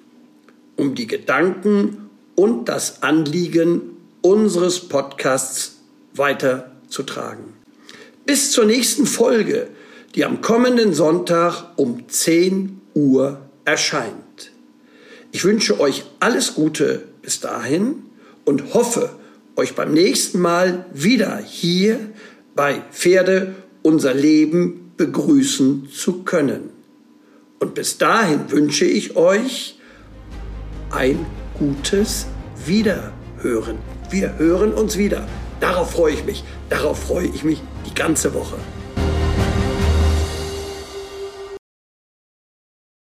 um 0.77 0.95
die 0.95 1.07
Gedanken 1.07 2.09
und 2.35 2.69
das 2.69 3.03
Anliegen 3.03 3.97
unseres 4.21 4.79
Podcasts 4.87 5.78
weiterzutragen. 6.19 7.45
Bis 8.25 8.51
zur 8.51 8.65
nächsten 8.65 9.07
Folge, 9.07 9.67
die 10.13 10.25
am 10.25 10.41
kommenden 10.41 10.93
Sonntag 10.93 11.63
um 11.77 12.07
10 12.07 12.81
Uhr 12.93 13.39
erscheint. 13.65 14.51
Ich 15.31 15.43
wünsche 15.45 15.79
euch 15.79 16.05
alles 16.19 16.55
Gute 16.55 17.03
bis 17.21 17.39
dahin 17.39 18.03
und 18.45 18.73
hoffe, 18.73 19.09
euch 19.55 19.75
beim 19.75 19.93
nächsten 19.93 20.39
Mal 20.39 20.85
wieder 20.93 21.37
hier 21.37 21.99
bei 22.55 22.81
Pferde 22.91 23.55
unser 23.81 24.13
Leben 24.13 24.91
begrüßen 24.97 25.89
zu 25.91 26.23
können. 26.23 26.69
Und 27.59 27.75
bis 27.75 27.97
dahin 27.97 28.51
wünsche 28.51 28.85
ich 28.85 29.15
euch 29.15 29.79
ein 30.91 31.25
gutes 31.57 32.25
Wiederhören. 32.65 33.77
Wir 34.09 34.37
hören 34.37 34.73
uns 34.73 34.97
wieder. 34.97 35.27
Darauf 35.59 35.91
freue 35.91 36.13
ich 36.13 36.25
mich. 36.25 36.43
Darauf 36.69 36.99
freue 36.99 37.27
ich 37.27 37.43
mich 37.43 37.61
die 37.85 37.93
ganze 37.93 38.33
Woche. 38.33 38.55